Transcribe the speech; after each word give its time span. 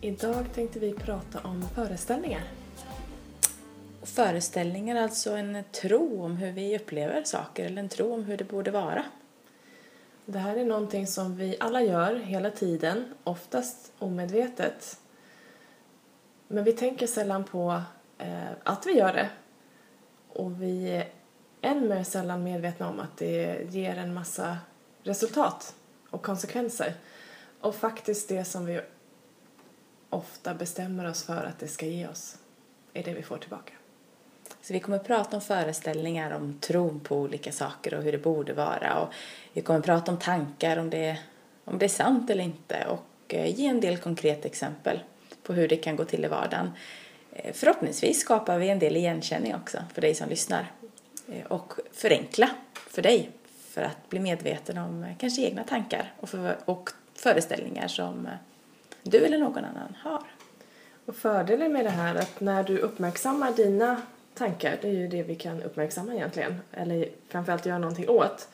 Idag 0.00 0.44
tänkte 0.54 0.78
vi 0.78 0.92
prata 0.92 1.40
om 1.40 1.68
föreställningar. 1.74 2.42
Föreställningar 4.02 4.96
är 4.96 5.02
alltså 5.02 5.30
en 5.30 5.64
tro 5.72 6.22
om 6.24 6.36
hur 6.36 6.52
vi 6.52 6.76
upplever 6.78 7.24
saker 7.24 7.64
eller 7.64 7.82
en 7.82 7.88
tro 7.88 8.14
om 8.14 8.24
hur 8.24 8.36
det 8.36 8.44
borde 8.44 8.70
vara. 8.70 9.04
Det 10.26 10.38
här 10.38 10.56
är 10.56 10.64
någonting 10.64 11.06
som 11.06 11.36
vi 11.36 11.56
alla 11.60 11.82
gör 11.82 12.14
hela 12.14 12.50
tiden, 12.50 13.14
oftast 13.24 13.92
omedvetet. 13.98 15.00
Men 16.48 16.64
vi 16.64 16.72
tänker 16.72 17.06
sällan 17.06 17.44
på 17.44 17.82
eh, 18.18 18.50
att 18.64 18.86
vi 18.86 18.92
gör 18.92 19.12
det. 19.12 19.30
Och 20.28 20.62
vi 20.62 20.90
är 20.90 21.08
än 21.60 21.88
mer 21.88 22.04
sällan 22.04 22.44
medvetna 22.44 22.88
om 22.88 23.00
att 23.00 23.16
det 23.16 23.66
ger 23.70 23.96
en 23.96 24.14
massa 24.14 24.58
resultat 25.02 25.74
och 26.10 26.22
konsekvenser. 26.22 26.94
Och 27.60 27.74
faktiskt 27.74 28.28
det 28.28 28.44
som 28.44 28.64
vi 28.64 28.80
ofta 30.10 30.54
bestämmer 30.54 31.10
oss 31.10 31.22
för 31.22 31.44
att 31.44 31.58
det 31.58 31.68
ska 31.68 31.86
ge 31.86 32.08
oss 32.08 32.36
är 32.94 33.02
det 33.02 33.14
vi 33.14 33.22
får 33.22 33.38
tillbaka. 33.38 33.72
Så 34.62 34.72
vi 34.72 34.80
kommer 34.80 34.98
att 34.98 35.06
prata 35.06 35.36
om 35.36 35.42
föreställningar, 35.42 36.30
om 36.30 36.58
tron 36.60 37.00
på 37.00 37.16
olika 37.16 37.52
saker 37.52 37.94
och 37.94 38.02
hur 38.02 38.12
det 38.12 38.18
borde 38.18 38.52
vara. 38.52 39.00
Och 39.00 39.12
vi 39.52 39.60
kommer 39.60 39.78
att 39.78 39.86
prata 39.86 40.12
om 40.12 40.18
tankar, 40.18 40.76
om 40.76 40.90
det, 40.90 41.18
om 41.64 41.78
det 41.78 41.86
är 41.86 41.88
sant 41.88 42.30
eller 42.30 42.44
inte 42.44 42.86
och 42.86 43.34
eh, 43.34 43.60
ge 43.60 43.66
en 43.66 43.80
del 43.80 43.98
konkreta 43.98 44.48
exempel 44.48 45.00
på 45.42 45.52
hur 45.52 45.68
det 45.68 45.76
kan 45.76 45.96
gå 45.96 46.04
till 46.04 46.24
i 46.24 46.28
vardagen. 46.28 46.70
Eh, 47.32 47.52
förhoppningsvis 47.52 48.20
skapar 48.20 48.58
vi 48.58 48.68
en 48.68 48.78
del 48.78 48.96
igenkänning 48.96 49.54
också 49.54 49.78
för 49.94 50.00
dig 50.00 50.14
som 50.14 50.28
lyssnar 50.28 50.72
eh, 51.28 51.46
och 51.46 51.72
förenkla 51.92 52.50
för 52.72 53.02
dig 53.02 53.30
för 53.68 53.82
att 53.82 54.08
bli 54.08 54.20
medveten 54.20 54.78
om 54.78 55.06
kanske 55.18 55.42
egna 55.42 55.64
tankar 55.64 56.12
och, 56.20 56.28
för, 56.28 56.58
och 56.64 56.90
föreställningar 57.14 57.88
som 57.88 58.28
du 59.02 59.24
eller 59.24 59.38
någon 59.38 59.64
annan 59.64 59.96
har. 60.02 60.22
Och 61.06 61.16
fördelen 61.16 61.72
med 61.72 61.84
det 61.84 61.90
här 61.90 62.14
är 62.14 62.18
att 62.18 62.40
när 62.40 62.62
du 62.62 62.78
uppmärksammar 62.78 63.52
dina 63.52 64.02
tankar, 64.34 64.78
det 64.82 64.88
är 64.88 64.92
ju 64.92 65.08
det 65.08 65.22
vi 65.22 65.34
kan 65.34 65.62
uppmärksamma 65.62 66.14
egentligen, 66.14 66.60
eller 66.72 67.08
framförallt 67.28 67.66
göra 67.66 67.78
någonting 67.78 68.08
åt, 68.08 68.48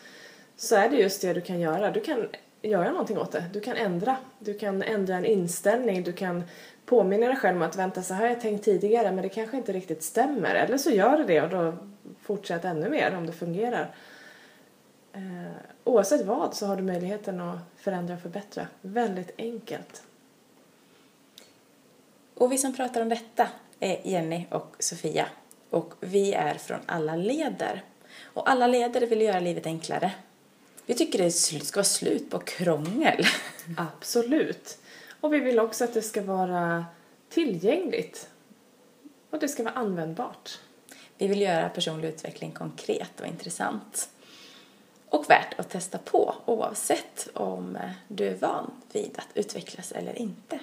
så 0.56 0.76
är 0.76 0.88
det 0.88 0.96
just 0.96 1.22
det 1.22 1.32
du 1.32 1.40
kan 1.40 1.60
göra. 1.60 1.90
Du 1.90 2.00
kan 2.00 2.26
göra 2.62 2.90
någonting 2.90 3.18
åt 3.18 3.32
det. 3.32 3.44
Du 3.52 3.60
kan 3.60 3.76
ändra. 3.76 4.16
Du 4.38 4.54
kan 4.54 4.82
ändra 4.82 5.16
en 5.16 5.24
inställning. 5.24 6.02
Du 6.02 6.12
kan 6.12 6.44
påminna 6.86 7.26
dig 7.26 7.36
själv 7.36 7.56
om 7.56 7.62
att 7.62 7.76
vänta 7.76 8.02
så 8.02 8.14
här 8.14 8.22
har 8.22 8.28
jag 8.28 8.40
tänkt 8.40 8.64
tidigare 8.64 9.12
men 9.12 9.22
det 9.22 9.28
kanske 9.28 9.56
inte 9.56 9.72
riktigt 9.72 10.02
stämmer. 10.02 10.54
Eller 10.54 10.78
så 10.78 10.90
gör 10.90 11.18
det 11.18 11.24
det 11.24 11.40
och 11.42 11.50
då 11.50 11.74
fortsätt 12.22 12.64
ännu 12.64 12.88
mer 12.88 13.16
om 13.16 13.26
det 13.26 13.32
fungerar. 13.32 13.94
Eh, 15.12 15.52
oavsett 15.84 16.26
vad 16.26 16.54
så 16.54 16.66
har 16.66 16.76
du 16.76 16.82
möjligheten 16.82 17.40
att 17.40 17.58
förändra 17.76 18.14
och 18.14 18.20
förbättra. 18.20 18.66
Väldigt 18.80 19.30
enkelt. 19.38 20.02
Och 22.34 22.52
vi 22.52 22.58
som 22.58 22.76
pratar 22.76 23.00
om 23.00 23.08
detta 23.08 23.48
är 23.80 24.00
Jenny 24.04 24.46
och 24.50 24.76
Sofia 24.78 25.26
och 25.70 25.94
vi 26.00 26.32
är 26.32 26.54
från 26.54 26.80
alla 26.86 27.16
leder. 27.16 27.84
Och 28.22 28.50
alla 28.50 28.66
leder 28.66 29.06
vill 29.06 29.20
göra 29.20 29.40
livet 29.40 29.66
enklare. 29.66 30.12
Vi 30.86 30.94
tycker 30.94 31.18
det 31.18 31.30
ska 31.30 31.76
vara 31.76 31.84
slut 31.84 32.30
på 32.30 32.38
krångel. 32.38 33.24
Absolut. 33.76 34.78
Och 35.20 35.32
vi 35.32 35.40
vill 35.40 35.60
också 35.60 35.84
att 35.84 35.94
det 35.94 36.02
ska 36.02 36.22
vara 36.22 36.84
tillgängligt. 37.28 38.28
Och 39.30 39.38
det 39.38 39.48
ska 39.48 39.62
vara 39.62 39.74
användbart. 39.74 40.58
Vi 41.18 41.26
vill 41.26 41.40
göra 41.40 41.68
personlig 41.68 42.08
utveckling 42.08 42.52
konkret 42.52 43.20
och 43.20 43.26
intressant. 43.26 44.08
Och 45.08 45.30
värt 45.30 45.60
att 45.60 45.70
testa 45.70 45.98
på 45.98 46.34
oavsett 46.46 47.28
om 47.34 47.78
du 48.08 48.26
är 48.26 48.34
van 48.34 48.70
vid 48.92 49.18
att 49.18 49.28
utvecklas 49.34 49.92
eller 49.92 50.18
inte. 50.18 50.58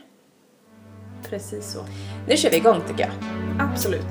Precis 1.30 1.72
så. 1.72 1.80
Nu 2.28 2.38
kör 2.38 2.50
vi 2.50 2.58
igång 2.58 2.82
tycker 2.88 3.02
jag. 3.04 3.12
Absolut. 3.70 4.08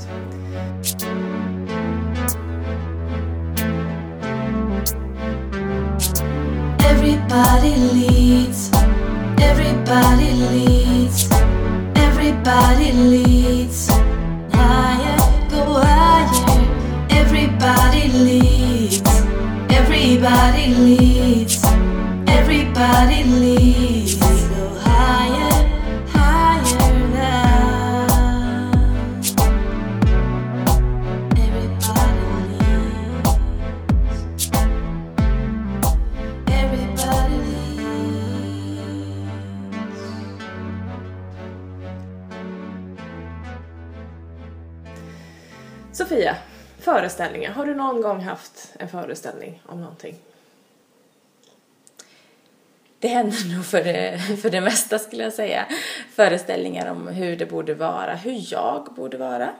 Everybody 6.90 7.76
leads. 7.76 8.70
Everybody 9.40 10.32
leads. 10.32 11.30
Everybody 11.94 12.92
leads. 12.92 14.09
Någon 48.00 48.16
gång 48.16 48.20
haft 48.20 48.74
en 48.78 48.88
föreställning 48.88 49.62
om 49.66 49.80
någonting? 49.80 50.16
Det 52.98 53.08
händer 53.08 53.56
nog 53.56 53.64
för 53.64 53.84
det, 53.84 54.18
för 54.42 54.50
det 54.50 54.60
mesta 54.60 54.98
skulle 54.98 55.22
jag 55.22 55.32
säga. 55.32 55.66
Föreställningar 56.14 56.90
om 56.90 57.08
hur 57.08 57.36
det 57.36 57.46
borde 57.46 57.74
vara, 57.74 58.14
hur 58.14 58.52
jag 58.52 58.94
borde 58.96 59.18
vara. 59.18 59.50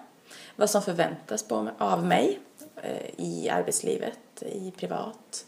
Vad 0.57 0.71
som 0.71 0.83
förväntas 0.83 1.43
på, 1.43 1.71
av 1.79 2.07
mig 2.07 2.39
eh, 2.83 3.11
i 3.17 3.49
arbetslivet, 3.49 4.43
i 4.43 4.71
privat. 4.71 5.47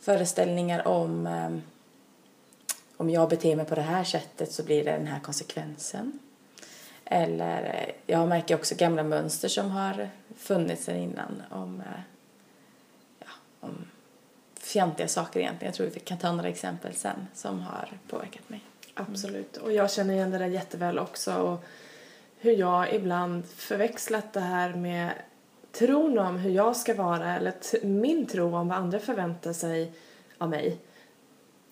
Föreställningar 0.00 0.88
om 0.88 1.26
eh, 1.26 1.50
om 2.96 3.10
jag 3.10 3.28
beter 3.28 3.56
mig 3.56 3.66
på 3.66 3.74
det 3.74 3.82
här 3.82 4.04
sättet 4.04 4.52
så 4.52 4.62
blir 4.62 4.84
det 4.84 4.90
den 4.90 5.06
här 5.06 5.20
konsekvensen. 5.20 6.18
Eller 7.10 7.62
eh, 7.64 7.94
jag 8.14 8.28
märker 8.28 8.54
också 8.54 8.74
gamla 8.74 9.02
mönster 9.02 9.48
som 9.48 9.70
har 9.70 10.08
funnits 10.36 10.84
sedan 10.84 10.96
innan 10.96 11.42
om, 11.50 11.80
eh, 11.80 12.00
ja, 13.18 13.30
om 13.60 13.86
fjantiga 14.60 15.08
saker 15.08 15.40
egentligen. 15.40 15.70
Jag 15.70 15.74
tror 15.74 15.86
vi 15.86 16.00
kan 16.00 16.18
ta 16.18 16.32
några 16.32 16.48
exempel 16.48 16.94
sen 16.94 17.26
som 17.34 17.60
har 17.60 17.88
påverkat 18.08 18.48
mig. 18.48 18.60
Mm. 18.96 19.10
Absolut. 19.10 19.56
Och 19.56 19.72
jag 19.72 19.90
känner 19.90 20.14
igen 20.14 20.30
det 20.30 20.38
där 20.38 20.46
jätteväl 20.46 20.98
också. 20.98 21.34
Och 21.34 21.64
hur 22.38 22.52
jag 22.52 22.94
ibland 22.94 23.46
förväxlat 23.46 24.32
det 24.32 24.40
här 24.40 24.74
med 24.74 25.12
tron 25.72 26.18
om 26.18 26.36
hur 26.36 26.50
jag 26.50 26.76
ska 26.76 26.94
vara 26.94 27.36
eller 27.36 27.54
min 27.86 28.26
tro 28.26 28.56
om 28.56 28.68
vad 28.68 28.78
andra 28.78 28.98
förväntar 28.98 29.52
sig 29.52 29.92
av 30.38 30.50
mig. 30.50 30.78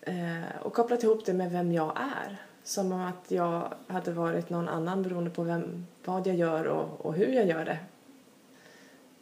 Eh, 0.01 0.57
och 0.63 0.73
kopplat 0.73 1.03
ihop 1.03 1.27
det 1.27 1.33
med 1.33 1.51
vem 1.51 1.73
jag 1.73 1.97
är. 1.97 2.37
Som 2.67 2.93
om 2.93 3.01
att 3.01 3.31
jag 3.31 3.75
hade 3.87 4.13
varit 4.13 4.51
någon 4.51 4.69
annan 4.69 5.03
beroende 5.03 5.31
på 5.31 5.43
vem, 5.43 5.87
vad 6.05 6.27
jag 6.27 6.37
gör 6.37 6.65
och, 6.65 7.07
och 7.07 7.15
hur 7.15 7.33
jag 7.33 7.47
gör 7.47 7.65
det. 7.65 7.79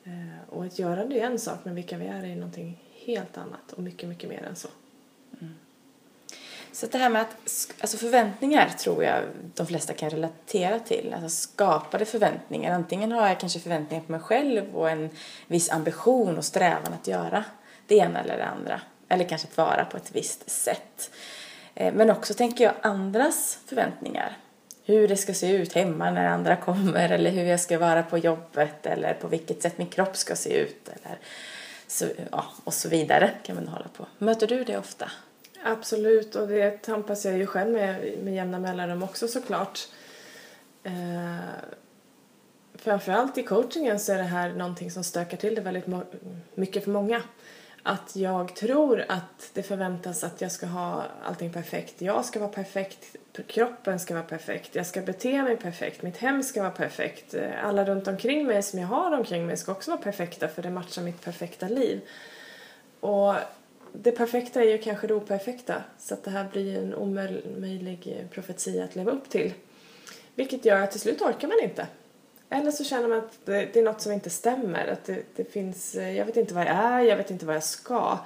Eh, 0.05 0.51
och 0.51 0.65
att 0.65 0.79
göra 0.79 1.05
det 1.05 1.21
är 1.21 1.27
en 1.27 1.39
sak 1.39 1.59
men 1.63 1.75
vilka 1.75 1.97
vi 1.97 2.07
är 2.07 2.25
är 2.25 2.37
någonting 2.37 2.83
helt 3.05 3.39
annat 3.39 3.73
och 3.73 3.83
mycket, 3.83 4.09
mycket 4.09 4.29
mer 4.29 4.43
än 4.43 4.57
så. 4.57 4.69
Mm. 5.41 5.55
Så 6.73 6.87
det 6.87 6.99
här 6.99 7.09
med 7.09 7.23
att, 7.23 7.37
alltså 7.81 7.97
förväntningar 7.97 8.69
tror 8.69 9.05
jag 9.05 9.23
de 9.55 9.67
flesta 9.67 9.93
kan 9.93 10.11
relatera 10.11 10.79
till. 10.79 11.15
Alltså 11.15 11.29
skapade 11.29 12.05
förväntningar. 12.05 12.75
Antingen 12.75 13.13
har 13.13 13.29
jag 13.29 13.41
kanske 13.41 13.61
förväntningar 13.61 14.05
på 14.05 14.13
mig 14.13 14.21
själv 14.21 14.77
och 14.77 14.91
en 14.91 15.11
viss 15.47 15.71
ambition 15.71 16.39
och 16.39 16.45
strävan 16.45 16.93
att 16.93 17.09
göra 17.09 17.45
det 17.87 17.97
ena 17.97 18.21
eller 18.21 18.37
det 18.37 18.47
andra. 18.47 18.81
Eller 19.09 19.25
kanske 19.25 19.49
att 19.49 19.57
vara 19.57 19.85
på 19.85 19.97
ett 19.97 20.11
visst 20.15 20.51
sätt. 20.51 21.11
Eh, 21.75 21.95
men 21.95 22.11
också 22.11 22.35
tänker 22.35 22.65
jag 22.65 22.75
andras 22.83 23.59
förväntningar. 23.67 24.37
Hur 24.85 25.09
det 25.09 25.17
ska 25.17 25.35
se 25.35 25.53
ut 25.53 25.73
hemma 25.73 26.11
när 26.11 26.27
andra 26.27 26.57
kommer 26.57 27.13
eller 27.13 27.31
hur 27.31 27.45
jag 27.45 27.61
ska 27.61 27.79
vara 27.79 28.03
på 28.03 28.19
jobbet 28.19 28.87
eller 28.87 29.15
på 29.15 29.29
vilket 29.29 29.63
sätt 29.63 29.79
min 29.79 29.87
kropp 29.87 30.17
ska 30.17 30.37
se 30.37 30.57
ut 30.61 30.89
eller 30.89 31.19
så, 31.87 32.07
ja, 32.31 32.45
och 32.65 32.75
så 32.75 32.89
vidare 32.89 33.31
kan 33.43 33.57
man 33.57 33.69
hålla 33.69 33.89
på. 33.97 34.07
Möter 34.19 34.47
du 34.47 34.65
det 34.65 34.79
ofta? 34.79 35.11
Absolut, 35.65 36.35
och 36.35 36.49
det 36.49 36.83
tampas 36.83 37.25
jag 37.25 37.39
ju 37.39 37.47
själv 37.47 37.73
med 37.73 38.19
med 38.23 38.35
jämna 38.35 38.59
mellanrum 38.59 39.03
också 39.03 39.29
såklart. 39.29 39.89
Eh, 40.83 41.39
framförallt 42.75 43.39
i 43.39 43.43
coachingen 43.43 44.01
så 44.01 44.13
är 44.13 44.19
det 44.19 44.25
här 44.25 44.53
någonting 44.53 44.91
som 44.91 45.05
stökar 45.05 45.37
till 45.37 45.55
det 45.55 45.61
väldigt 45.61 45.87
mycket 46.55 46.85
för 46.85 46.91
många. 46.91 47.23
Att 47.87 48.17
jag 48.17 48.55
tror 48.55 49.05
att 49.09 49.51
det 49.55 49.63
förväntas 49.63 50.25
att 50.25 50.41
jag 50.41 50.53
ska 50.53 50.67
ha 50.67 51.05
allting 51.25 51.53
perfekt. 51.53 52.03
Jag 52.03 52.25
ska 52.25 52.39
vara 52.41 52.51
perfekt, 52.51 53.17
kroppen 53.47 54.01
ska 54.01 54.15
vara 54.15 54.25
perfekt, 54.25 54.75
jag 54.75 54.87
ska 54.87 55.03
bete 55.03 55.43
mig 55.43 55.57
perfekt, 55.57 56.03
mitt 56.03 56.17
hem 56.17 56.43
ska 56.43 56.61
vara 56.63 56.71
perfekt. 56.71 57.35
Alla 57.63 57.85
runt 57.85 58.09
omkring 58.09 58.47
mig 58.47 58.63
som 58.63 58.79
jag 58.79 58.87
har 58.87 59.13
omkring 59.13 59.47
mig 59.47 59.57
ska 59.57 59.73
också 59.73 59.91
vara 59.91 60.01
perfekta 60.01 60.49
för 60.49 60.63
det 60.63 60.71
matchar 60.71 61.03
mitt 61.03 61.25
perfekta 61.25 61.69
liv. 61.69 62.01
Och 63.01 63.35
det 63.93 64.13
perfekta 64.13 64.63
är 64.63 64.69
ju 64.69 64.79
kanske 64.79 65.07
det 65.07 65.15
operfekta 65.15 65.83
så 65.99 66.15
att 66.15 66.25
det 66.25 66.31
här 66.31 66.49
blir 66.53 66.79
en 66.79 66.95
omöjlig 66.95 68.27
profetia 68.31 68.85
att 68.85 68.97
leva 68.97 69.11
upp 69.11 69.29
till. 69.29 69.53
Vilket 70.35 70.65
gör 70.65 70.81
att 70.81 70.91
till 70.91 71.01
slut 71.01 71.21
orkar 71.21 71.49
man 71.49 71.61
inte. 71.63 71.87
Eller 72.55 72.71
så 72.71 72.85
känner 72.85 73.09
man 73.09 73.19
att 73.19 73.39
det, 73.45 73.69
det 73.73 73.79
är 73.79 73.83
något 73.83 74.01
som 74.01 74.13
inte 74.13 74.31
stämmer. 74.31 74.87
Att 74.87 75.05
det, 75.05 75.23
det 75.37 75.45
finns, 75.45 75.95
eh, 75.95 76.17
jag 76.17 76.27
vet 76.27 76.37
inte 76.37 76.55
vad 76.55 76.65
jag 76.65 76.75
är, 76.75 77.01
jag 77.01 77.17
vet 77.17 77.31
inte 77.31 77.47
vad 77.47 77.57
jag 77.57 77.65
ska. 77.65 78.19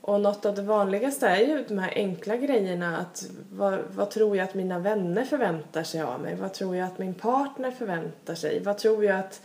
Och 0.00 0.20
något 0.20 0.46
av 0.46 0.54
det 0.54 0.62
vanligaste 0.62 1.28
är 1.28 1.40
ju 1.40 1.64
de 1.68 1.78
här 1.78 1.92
enkla 1.94 2.36
grejerna. 2.36 2.98
Att 2.98 3.26
vad, 3.52 3.78
vad 3.90 4.10
tror 4.10 4.36
jag 4.36 4.44
att 4.44 4.54
mina 4.54 4.78
vänner 4.78 5.24
förväntar 5.24 5.82
sig 5.82 6.02
av 6.02 6.20
mig? 6.20 6.34
Vad 6.34 6.52
tror 6.52 6.76
jag 6.76 6.86
att 6.86 6.98
min 6.98 7.14
partner 7.14 7.70
förväntar 7.70 8.34
sig? 8.34 8.60
Vad 8.60 8.78
tror 8.78 9.04
jag 9.04 9.18
att 9.18 9.40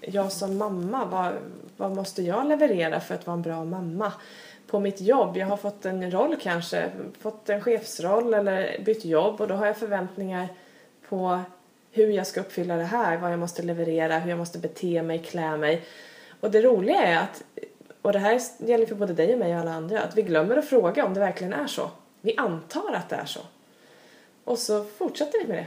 jag 0.00 0.32
som 0.32 0.58
mamma, 0.58 1.04
vad, 1.04 1.32
vad 1.76 1.96
måste 1.96 2.22
jag 2.22 2.48
leverera 2.48 3.00
för 3.00 3.14
att 3.14 3.26
vara 3.26 3.36
en 3.36 3.42
bra 3.42 3.64
mamma? 3.64 4.12
På 4.66 4.80
mitt 4.80 5.00
jobb, 5.00 5.36
jag 5.36 5.46
har 5.46 5.56
fått 5.56 5.84
en 5.84 6.10
roll 6.10 6.36
kanske, 6.42 6.90
fått 7.20 7.48
en 7.48 7.60
chefsroll 7.60 8.34
eller 8.34 8.80
bytt 8.84 9.04
jobb 9.04 9.40
och 9.40 9.48
då 9.48 9.54
har 9.54 9.66
jag 9.66 9.76
förväntningar 9.76 10.48
på 11.08 11.40
hur 11.94 12.10
jag 12.10 12.26
ska 12.26 12.40
uppfylla 12.40 12.76
det 12.76 12.84
här, 12.84 13.16
vad 13.16 13.32
jag 13.32 13.38
måste 13.38 13.62
leverera, 13.62 14.18
hur 14.18 14.30
jag 14.30 14.38
måste 14.38 14.58
bete 14.58 15.02
mig, 15.02 15.18
klä 15.18 15.56
mig. 15.56 15.84
Och 16.40 16.50
det 16.50 16.62
roliga 16.62 17.02
är 17.02 17.16
att, 17.16 17.42
och 18.02 18.12
det 18.12 18.18
här 18.18 18.40
gäller 18.58 18.86
för 18.86 18.94
både 18.94 19.12
dig 19.12 19.32
och 19.32 19.38
mig 19.38 19.54
och 19.54 19.60
alla 19.60 19.74
andra, 19.74 20.00
att 20.00 20.16
vi 20.16 20.22
glömmer 20.22 20.56
att 20.56 20.68
fråga 20.68 21.04
om 21.04 21.14
det 21.14 21.20
verkligen 21.20 21.52
är 21.52 21.66
så. 21.66 21.90
Vi 22.20 22.36
antar 22.36 22.92
att 22.94 23.08
det 23.08 23.16
är 23.16 23.24
så. 23.24 23.40
Och 24.44 24.58
så 24.58 24.84
fortsätter 24.84 25.38
vi 25.38 25.46
med 25.46 25.56
det. 25.56 25.66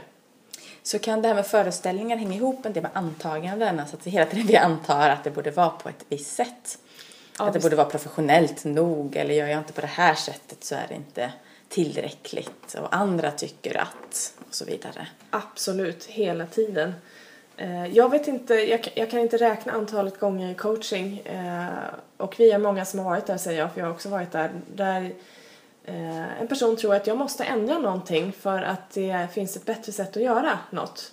Så 0.82 0.98
kan 0.98 1.22
det 1.22 1.28
här 1.28 1.34
med 1.34 1.46
föreställningar 1.46 2.16
hänga 2.16 2.36
ihop 2.36 2.66
en 2.66 2.72
del 2.72 2.82
med 2.82 2.92
antaganden? 2.94 3.80
Alltså 3.80 3.96
att 3.96 4.06
vi 4.06 4.10
hela 4.10 4.26
tiden 4.26 4.46
vi 4.46 4.56
antar 4.56 5.10
att 5.10 5.24
det 5.24 5.30
borde 5.30 5.50
vara 5.50 5.70
på 5.70 5.88
ett 5.88 6.04
visst 6.08 6.34
sätt. 6.34 6.78
Ja, 7.38 7.46
att 7.46 7.52
det 7.52 7.58
visst. 7.58 7.64
borde 7.64 7.76
vara 7.76 7.88
professionellt 7.88 8.64
nog 8.64 9.16
eller 9.16 9.34
gör 9.34 9.46
jag 9.46 9.58
inte 9.58 9.72
på 9.72 9.80
det 9.80 9.86
här 9.86 10.14
sättet 10.14 10.64
så 10.64 10.74
är 10.74 10.84
det 10.88 10.94
inte 10.94 11.32
tillräckligt 11.68 12.74
och 12.74 12.96
andra 12.96 13.30
tycker 13.30 13.76
att 13.76 14.34
och 14.48 14.54
så 14.54 14.64
vidare. 14.64 15.06
Absolut, 15.30 16.04
hela 16.04 16.46
tiden. 16.46 16.94
Eh, 17.56 17.86
jag 17.86 18.10
vet 18.10 18.28
inte, 18.28 18.54
jag, 18.54 18.82
kan- 18.82 18.92
jag 18.96 19.10
kan 19.10 19.20
inte 19.20 19.36
räkna 19.36 19.72
antalet 19.72 20.18
gånger 20.20 20.50
i 20.50 20.54
coaching 20.54 21.18
eh, 21.18 21.66
och 22.16 22.40
vi 22.40 22.50
är 22.50 22.58
många 22.58 22.84
som 22.84 22.98
har 23.00 23.10
varit 23.10 23.26
där 23.26 23.36
säger 23.36 23.60
jag, 23.60 23.72
för 23.72 23.80
jag 23.80 23.86
har 23.86 23.94
också 23.94 24.08
varit 24.08 24.32
där, 24.32 24.50
där 24.74 25.12
eh, 25.84 26.40
en 26.40 26.48
person 26.48 26.76
tror 26.76 26.94
att 26.94 27.06
jag 27.06 27.16
måste 27.18 27.44
ändra 27.44 27.78
någonting 27.78 28.32
för 28.32 28.62
att 28.62 28.90
det 28.90 29.28
finns 29.32 29.56
ett 29.56 29.64
bättre 29.66 29.92
sätt 29.92 30.16
att 30.16 30.22
göra 30.22 30.58
något. 30.70 31.12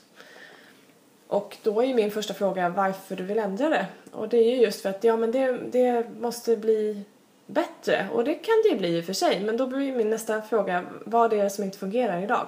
Och 1.28 1.58
då 1.64 1.82
är 1.82 1.86
ju 1.86 1.94
min 1.94 2.12
första 2.12 2.34
fråga 2.34 2.70
varför 2.70 3.16
du 3.16 3.24
vill 3.24 3.40
ändra 3.40 3.70
det. 3.70 3.86
Och 4.12 4.30
det 4.30 4.38
är 4.38 4.56
ju 4.56 4.62
just 4.62 4.82
för 4.82 4.90
att 4.90 5.04
ja 5.04 5.18
men 5.18 5.32
det, 5.32 5.52
det 5.72 6.06
måste 6.20 6.58
bli 6.58 7.04
bättre 7.46 8.08
och 8.14 8.24
det 8.24 8.34
kan 8.34 8.56
det 8.64 8.70
ju 8.70 8.78
bli 8.78 8.98
i 8.98 9.02
och 9.02 9.06
för 9.06 9.14
sig 9.14 9.40
men 9.40 9.58
då 9.58 9.68
blir 9.68 9.80
ju 9.80 9.96
min 9.96 10.10
nästa 10.10 10.42
fråga 10.42 10.86
vad 11.06 11.34
är 11.34 11.44
det 11.44 11.50
som 11.50 11.64
inte 11.64 11.78
fungerar 11.78 12.24
idag? 12.24 12.48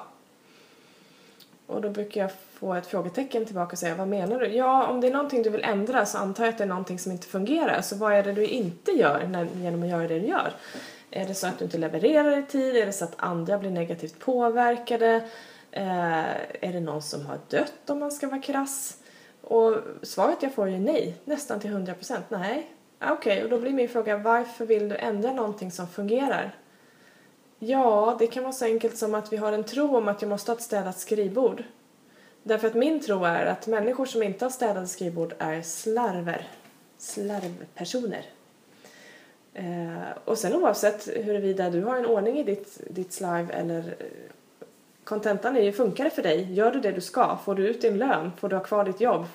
Och 1.67 1.81
då 1.81 1.89
brukar 1.89 2.21
jag 2.21 2.31
få 2.53 2.73
ett 2.73 2.87
frågetecken 2.87 3.45
tillbaka 3.45 3.71
och 3.71 3.77
säga 3.77 3.95
vad 3.95 4.07
menar 4.07 4.39
du? 4.39 4.47
Ja, 4.47 4.87
om 4.87 5.01
det 5.01 5.07
är 5.07 5.11
någonting 5.11 5.43
du 5.43 5.49
vill 5.49 5.63
ändra 5.63 6.05
så 6.05 6.17
antar 6.17 6.43
jag 6.43 6.51
att 6.51 6.57
det 6.57 6.63
är 6.63 6.67
någonting 6.67 6.99
som 6.99 7.11
inte 7.11 7.27
fungerar. 7.27 7.81
Så 7.81 7.95
vad 7.95 8.13
är 8.13 8.23
det 8.23 8.33
du 8.33 8.45
inte 8.45 8.91
gör 8.91 9.27
när, 9.27 9.47
genom 9.55 9.83
att 9.83 9.89
göra 9.89 10.07
det 10.07 10.19
du 10.19 10.27
gör? 10.27 10.53
Är 11.11 11.27
det 11.27 11.33
så 11.33 11.47
att 11.47 11.59
du 11.59 11.65
inte 11.65 11.77
levererar 11.77 12.37
i 12.39 12.43
tid? 12.43 12.75
Är 12.75 12.85
det 12.85 12.93
så 12.93 13.05
att 13.05 13.13
andra 13.17 13.57
blir 13.57 13.69
negativt 13.69 14.19
påverkade? 14.19 15.15
Eh, 15.71 16.29
är 16.61 16.73
det 16.73 16.79
någon 16.79 17.01
som 17.01 17.25
har 17.25 17.39
dött 17.49 17.89
om 17.89 17.99
man 17.99 18.11
ska 18.11 18.27
vara 18.27 18.41
krass? 18.41 18.97
Och 19.41 19.77
svaret 20.01 20.37
jag 20.39 20.53
får 20.53 20.67
är 20.67 20.79
nej, 20.79 21.15
nästan 21.25 21.59
till 21.59 21.69
100 21.69 21.93
procent. 21.93 22.25
Nej, 22.29 22.71
Okej, 22.99 23.11
okej, 23.11 23.43
och 23.43 23.49
då 23.49 23.57
blir 23.59 23.73
min 23.73 23.89
fråga 23.89 24.17
varför 24.17 24.65
vill 24.65 24.89
du 24.89 24.95
ändra 24.95 25.33
någonting 25.33 25.71
som 25.71 25.87
fungerar? 25.87 26.55
Ja, 27.59 28.15
det 28.19 28.27
kan 28.27 28.43
vara 28.43 28.53
så 28.53 28.65
enkelt 28.65 28.97
som 28.97 29.15
att 29.15 29.33
vi 29.33 29.37
har 29.37 29.51
en 29.51 29.63
tro 29.63 29.97
om 29.97 30.07
att 30.07 30.21
jag 30.21 30.29
måste 30.29 30.51
ha 30.51 30.57
ett 30.57 30.63
städat 30.63 30.99
skrivbord. 30.99 31.63
Därför 32.43 32.67
att 32.67 32.73
min 32.73 32.99
tro 32.99 33.23
är 33.23 33.45
att 33.45 33.67
människor 33.67 34.05
som 34.05 34.23
inte 34.23 34.45
har 34.45 34.49
städade 34.49 34.87
skrivbord 34.87 35.33
är 35.39 35.61
slarver. 35.61 36.47
Slarvpersoner. 36.97 38.25
Eh, 39.53 40.17
och 40.25 40.37
sen 40.37 40.53
oavsett 40.53 41.07
huruvida 41.07 41.69
du 41.69 41.83
har 41.83 41.97
en 41.97 42.05
ordning 42.05 42.37
i 42.37 42.43
ditt, 42.43 42.81
ditt 42.89 43.13
slarv 43.13 43.51
eller 43.51 43.95
eh, 43.99 44.05
kontentan 45.03 45.57
är 45.57 45.61
ju, 45.61 45.71
funkar 45.71 46.03
det 46.03 46.09
för 46.09 46.23
dig? 46.23 46.53
Gör 46.53 46.71
du 46.71 46.79
det 46.79 46.91
du 46.91 47.01
ska? 47.01 47.37
Får 47.45 47.55
du 47.55 47.67
ut 47.67 47.81
din 47.81 47.97
lön? 47.97 48.31
Får 48.37 48.49
du 48.49 48.55
ha 48.55 48.63
kvar 48.63 48.85
ditt 48.85 49.01
jobb? 49.01 49.25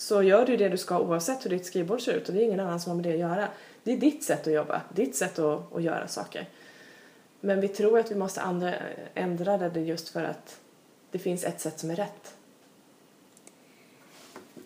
Så 0.00 0.22
gör 0.22 0.46
du 0.46 0.56
det 0.56 0.68
du 0.68 0.76
ska 0.76 0.98
oavsett 0.98 1.44
hur 1.44 1.50
ditt 1.50 1.66
skrivbord 1.66 2.00
ser 2.02 2.12
ut 2.12 2.28
och 2.28 2.34
det 2.34 2.42
är 2.42 2.44
ingen 2.44 2.60
annan 2.60 2.80
som 2.80 2.90
har 2.90 2.96
med 2.96 3.04
det 3.04 3.12
att 3.12 3.18
göra. 3.18 3.48
Det 3.82 3.92
är 3.92 3.96
ditt 3.96 4.24
sätt 4.24 4.46
att 4.46 4.52
jobba, 4.52 4.82
ditt 4.94 5.16
sätt 5.16 5.38
att, 5.38 5.76
att 5.76 5.82
göra 5.82 6.08
saker. 6.08 6.48
Men 7.40 7.60
vi 7.60 7.68
tror 7.68 7.98
att 7.98 8.10
vi 8.10 8.14
måste 8.14 8.40
andra, 8.40 8.74
ändra 9.14 9.58
det 9.58 9.80
just 9.80 10.08
för 10.08 10.24
att 10.24 10.60
det 11.10 11.18
finns 11.18 11.44
ett 11.44 11.60
sätt 11.60 11.78
som 11.78 11.90
är 11.90 11.96
rätt. 11.96 12.34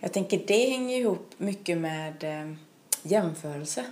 Jag 0.00 0.12
tänker 0.12 0.42
det 0.46 0.70
hänger 0.70 0.98
ihop 0.98 1.34
mycket 1.36 1.78
med 1.78 2.24
eh, 2.24 2.54
jämförelse. 3.02 3.84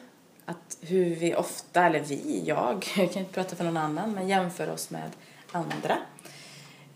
Att 0.44 0.78
hur 0.80 1.14
vi 1.14 1.34
ofta, 1.34 1.86
eller 1.86 2.00
vi, 2.00 2.42
jag, 2.46 2.86
jag 2.96 3.12
kan 3.12 3.22
inte 3.22 3.34
prata 3.34 3.56
för 3.56 3.64
någon 3.64 3.76
annan, 3.76 4.12
men 4.12 4.28
jämför 4.28 4.70
oss 4.70 4.90
med 4.90 5.10
andra. 5.52 5.98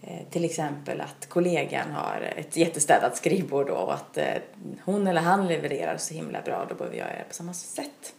Eh, 0.06 0.28
till 0.30 0.44
exempel 0.44 1.00
att 1.00 1.28
kollegan 1.28 1.90
har 1.90 2.32
ett 2.36 2.56
jättestädat 2.56 3.16
skrivbord 3.16 3.70
och 3.70 3.94
att 3.94 4.18
eh, 4.18 4.34
hon 4.84 5.06
eller 5.06 5.20
han 5.20 5.48
levererar 5.48 5.96
så 5.96 6.14
himla 6.14 6.42
bra, 6.42 6.66
då 6.68 6.74
behöver 6.74 6.96
jag 6.96 7.08
göra 7.08 7.24
på 7.28 7.34
samma 7.34 7.54
sätt. 7.54 8.14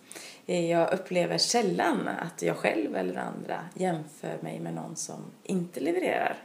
Eh, 0.45 0.71
jag 0.71 0.93
upplever 0.93 1.37
sällan 1.37 2.07
att 2.07 2.41
jag 2.41 2.57
själv 2.57 2.95
eller 2.95 3.15
andra 3.15 3.59
jämför 3.73 4.37
mig 4.41 4.59
med 4.59 4.73
någon 4.73 4.95
som 4.95 5.19
inte 5.43 5.79
levererar 5.79 6.35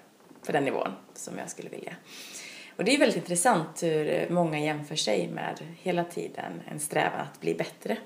på 0.46 0.52
den 0.52 0.64
nivån 0.64 0.92
som 1.14 1.38
jag 1.38 1.50
skulle 1.50 1.68
vilja. 1.68 1.96
Och 2.76 2.84
det 2.84 2.94
är 2.94 2.98
väldigt 2.98 3.16
intressant 3.16 3.82
hur 3.82 4.26
många 4.30 4.60
jämför 4.60 4.96
sig 4.96 5.28
med 5.28 5.58
hela 5.82 6.04
tiden 6.04 6.62
en 6.70 6.80
strävan 6.80 7.20
att 7.20 7.40
bli 7.40 7.54
bättre. 7.54 7.96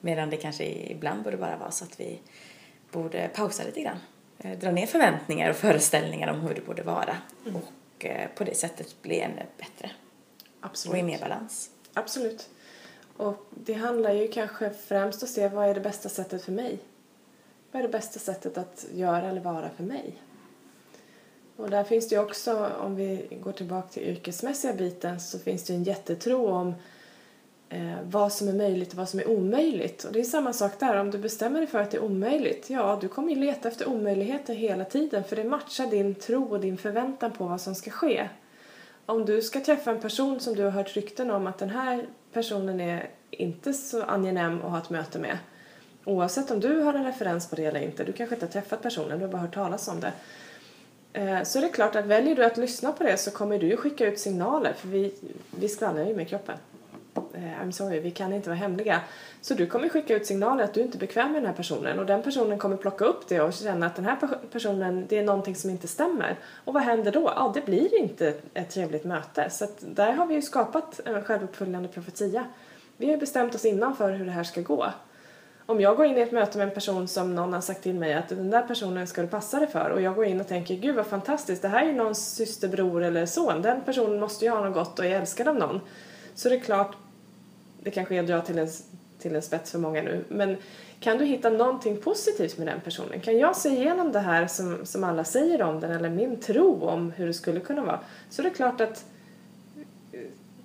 Medan 0.00 0.30
det 0.30 0.36
kanske 0.36 0.64
ibland 0.64 1.22
borde 1.22 1.36
bara 1.36 1.56
vara 1.56 1.70
så 1.70 1.84
att 1.84 2.00
vi 2.00 2.20
borde 2.92 3.30
pausa 3.34 3.62
lite 3.64 3.80
grann. 3.80 3.98
Eh, 4.38 4.58
Dra 4.58 4.70
ner 4.70 4.86
förväntningar 4.86 5.50
och 5.50 5.56
föreställningar 5.56 6.32
om 6.32 6.40
hur 6.40 6.54
det 6.54 6.66
borde 6.66 6.82
vara. 6.82 7.16
Och 7.54 8.04
eh, 8.04 8.28
på 8.34 8.44
det 8.44 8.54
sättet 8.54 9.02
bli 9.02 9.20
ännu 9.20 9.42
bättre 9.58 9.90
och 10.60 10.66
Absolut. 10.66 10.98
i 10.98 11.02
mer 11.02 11.18
balans. 11.18 11.70
Absolut. 11.94 12.48
Och 13.16 13.46
det 13.50 13.74
handlar 13.74 14.12
ju 14.12 14.28
kanske 14.28 14.70
främst 14.70 15.22
att 15.22 15.28
se 15.28 15.48
vad 15.48 15.68
är 15.68 15.74
det 15.74 15.80
bästa 15.80 16.08
sättet 16.08 16.44
för 16.44 16.52
mig? 16.52 16.78
Vad 17.72 17.82
är 17.82 17.86
det 17.86 17.92
bästa 17.92 18.18
sättet 18.18 18.58
att 18.58 18.86
göra 18.94 19.28
eller 19.30 19.40
vara 19.40 19.70
för 19.76 19.84
mig? 19.84 20.20
Och 21.56 21.70
där 21.70 21.84
finns 21.84 22.08
det 22.08 22.14
ju 22.14 22.22
också, 22.22 22.66
om 22.80 22.96
vi 22.96 23.38
går 23.42 23.52
tillbaka 23.52 23.88
till 23.88 24.02
yrkesmässiga 24.02 24.72
biten, 24.72 25.20
så 25.20 25.38
finns 25.38 25.64
det 25.64 25.74
en 25.74 25.84
jättetro 25.84 26.46
om 26.48 26.74
eh, 27.74 27.98
vad 28.10 28.32
som 28.32 28.48
är 28.48 28.52
möjligt 28.52 28.92
och 28.92 28.98
vad 28.98 29.08
som 29.08 29.20
är 29.20 29.28
omöjligt. 29.28 30.04
Och 30.04 30.12
det 30.12 30.20
är 30.20 30.24
samma 30.24 30.52
sak 30.52 30.80
där, 30.80 31.00
om 31.00 31.10
du 31.10 31.18
bestämmer 31.18 31.58
dig 31.58 31.66
för 31.66 31.78
att 31.78 31.90
det 31.90 31.96
är 31.96 32.02
omöjligt, 32.02 32.70
ja, 32.70 32.98
du 33.00 33.08
kommer 33.08 33.28
ju 33.28 33.40
leta 33.40 33.68
efter 33.68 33.88
omöjligheter 33.88 34.54
hela 34.54 34.84
tiden 34.84 35.24
för 35.24 35.36
det 35.36 35.44
matchar 35.44 35.86
din 35.86 36.14
tro 36.14 36.44
och 36.44 36.60
din 36.60 36.78
förväntan 36.78 37.32
på 37.32 37.44
vad 37.44 37.60
som 37.60 37.74
ska 37.74 37.90
ske. 37.90 38.28
Om 39.06 39.24
du 39.24 39.42
ska 39.42 39.60
träffa 39.60 39.90
en 39.90 40.00
person 40.00 40.40
som 40.40 40.54
du 40.54 40.62
har 40.62 40.70
hört 40.70 40.96
rykten 40.96 41.30
om 41.30 41.46
att 41.46 41.58
den 41.58 41.70
här 41.70 42.06
personen 42.32 42.80
är 42.80 43.10
inte 43.30 43.72
så 43.72 44.02
angenäm 44.02 44.62
att 44.62 44.70
ha 44.70 44.78
ett 44.78 44.90
möte 44.90 45.18
med, 45.18 45.38
oavsett 46.04 46.50
om 46.50 46.60
du 46.60 46.80
har 46.80 46.94
en 46.94 47.04
referens 47.04 47.50
på 47.50 47.56
det 47.56 47.64
eller 47.64 47.80
inte, 47.80 48.04
du 48.04 48.12
kanske 48.12 48.34
inte 48.34 48.46
har 48.46 48.52
träffat 48.52 48.82
personen, 48.82 49.18
du 49.18 49.24
har 49.24 49.32
bara 49.32 49.42
hört 49.42 49.54
talas 49.54 49.88
om 49.88 50.00
det, 50.00 50.12
så 51.14 51.44
så 51.44 51.58
är 51.58 51.62
det 51.62 51.68
klart 51.68 51.96
att 51.96 52.04
väljer 52.04 52.36
du 52.36 52.44
att 52.44 52.56
lyssna 52.56 52.92
på 52.92 53.04
det 53.04 53.16
så 53.16 53.30
kommer 53.30 53.58
du 53.58 53.66
ju 53.66 53.76
skicka 53.76 54.06
ut 54.06 54.18
signaler 54.18 54.72
för 54.72 54.88
vi, 54.88 55.14
vi 55.50 55.68
skvallrar 55.68 56.06
ju 56.06 56.16
med 56.16 56.28
kroppen. 56.28 56.56
Eh, 57.34 57.62
I'm 57.62 57.70
sorry, 57.70 58.00
vi 58.00 58.10
kan 58.10 58.32
inte 58.32 58.48
vara 58.48 58.58
hemliga. 58.58 59.00
Så 59.40 59.54
du 59.54 59.66
kommer 59.66 59.88
skicka 59.88 60.16
ut 60.16 60.26
signaler 60.26 60.64
att 60.64 60.74
du 60.74 60.80
inte 60.80 60.98
är 60.98 61.00
bekväm 61.00 61.32
med 61.32 61.42
den 61.42 61.46
här 61.46 61.56
personen 61.56 61.98
och 61.98 62.06
den 62.06 62.22
personen 62.22 62.58
kommer 62.58 62.76
plocka 62.76 63.04
upp 63.04 63.28
det 63.28 63.40
och 63.40 63.52
känna 63.52 63.86
att 63.86 63.96
den 63.96 64.04
här 64.04 64.16
personen, 64.52 65.06
det 65.08 65.18
är 65.18 65.24
någonting 65.24 65.54
som 65.54 65.70
inte 65.70 65.88
stämmer. 65.88 66.38
Och 66.64 66.74
vad 66.74 66.82
händer 66.82 67.12
då? 67.12 67.32
Ja, 67.36 67.50
det 67.54 67.66
blir 67.66 67.98
inte 67.98 68.34
ett 68.54 68.70
trevligt 68.70 69.04
möte. 69.04 69.50
Så 69.50 69.64
att 69.64 69.78
där 69.80 70.12
har 70.12 70.26
vi 70.26 70.34
ju 70.34 70.42
skapat 70.42 71.00
en 71.04 71.24
självuppfyllande 71.24 71.88
profetia. 71.88 72.44
Vi 72.96 73.06
har 73.06 73.12
ju 73.12 73.20
bestämt 73.20 73.54
oss 73.54 73.64
innan 73.64 73.96
för 73.96 74.12
hur 74.12 74.24
det 74.24 74.32
här 74.32 74.44
ska 74.44 74.60
gå. 74.60 74.86
Om 75.66 75.80
jag 75.80 75.96
går 75.96 76.06
in 76.06 76.18
i 76.18 76.20
ett 76.20 76.32
möte 76.32 76.58
med 76.58 76.68
en 76.68 76.74
person 76.74 77.08
som 77.08 77.34
någon 77.34 77.52
har 77.52 77.60
sagt 77.60 77.82
till 77.82 77.94
mig 77.94 78.14
att 78.14 78.28
den 78.28 78.50
där 78.50 78.62
personen 78.62 79.06
ska 79.06 79.22
du 79.22 79.28
passa 79.28 79.58
dig 79.58 79.68
för 79.68 79.90
och 79.90 80.02
jag 80.02 80.14
går 80.14 80.24
in 80.24 80.40
och 80.40 80.48
tänker 80.48 80.74
gud 80.74 80.96
vad 80.96 81.06
fantastiskt, 81.06 81.62
det 81.62 81.68
här 81.68 81.82
är 81.82 81.86
ju 81.86 81.92
någons 81.92 82.34
syster, 82.34 82.68
bror 82.68 83.02
eller 83.02 83.26
son, 83.26 83.62
den 83.62 83.80
personen 83.80 84.20
måste 84.20 84.44
ju 84.44 84.50
ha 84.50 84.64
något 84.64 84.74
gott 84.74 84.98
och 84.98 85.04
är 85.04 85.20
älskad 85.20 85.48
av 85.48 85.54
någon. 85.54 85.80
Så 86.34 86.48
det 86.48 86.54
är 86.54 86.60
klart, 86.60 86.96
det 87.84 87.90
kanske 87.90 88.14
jag 88.14 88.26
drar 88.26 88.40
till 88.40 88.58
en, 88.58 88.68
till 89.18 89.36
en 89.36 89.42
spets 89.42 89.70
för 89.70 89.78
många 89.78 90.02
nu, 90.02 90.24
men 90.28 90.56
kan 91.00 91.18
du 91.18 91.24
hitta 91.24 91.50
någonting 91.50 91.96
positivt 91.96 92.58
med 92.58 92.66
den 92.66 92.80
personen? 92.80 93.20
Kan 93.20 93.38
jag 93.38 93.56
se 93.56 93.68
igenom 93.68 94.12
det 94.12 94.20
här 94.20 94.46
som, 94.46 94.86
som 94.86 95.04
alla 95.04 95.24
säger 95.24 95.62
om 95.62 95.80
den 95.80 95.90
eller 95.90 96.10
min 96.10 96.40
tro 96.40 96.84
om 96.84 97.10
hur 97.10 97.26
det 97.26 97.34
skulle 97.34 97.60
kunna 97.60 97.84
vara? 97.84 98.00
Så 98.30 98.42
det 98.42 98.48
är 98.48 98.54
klart 98.54 98.80
att 98.80 99.04
eh, 100.12 100.20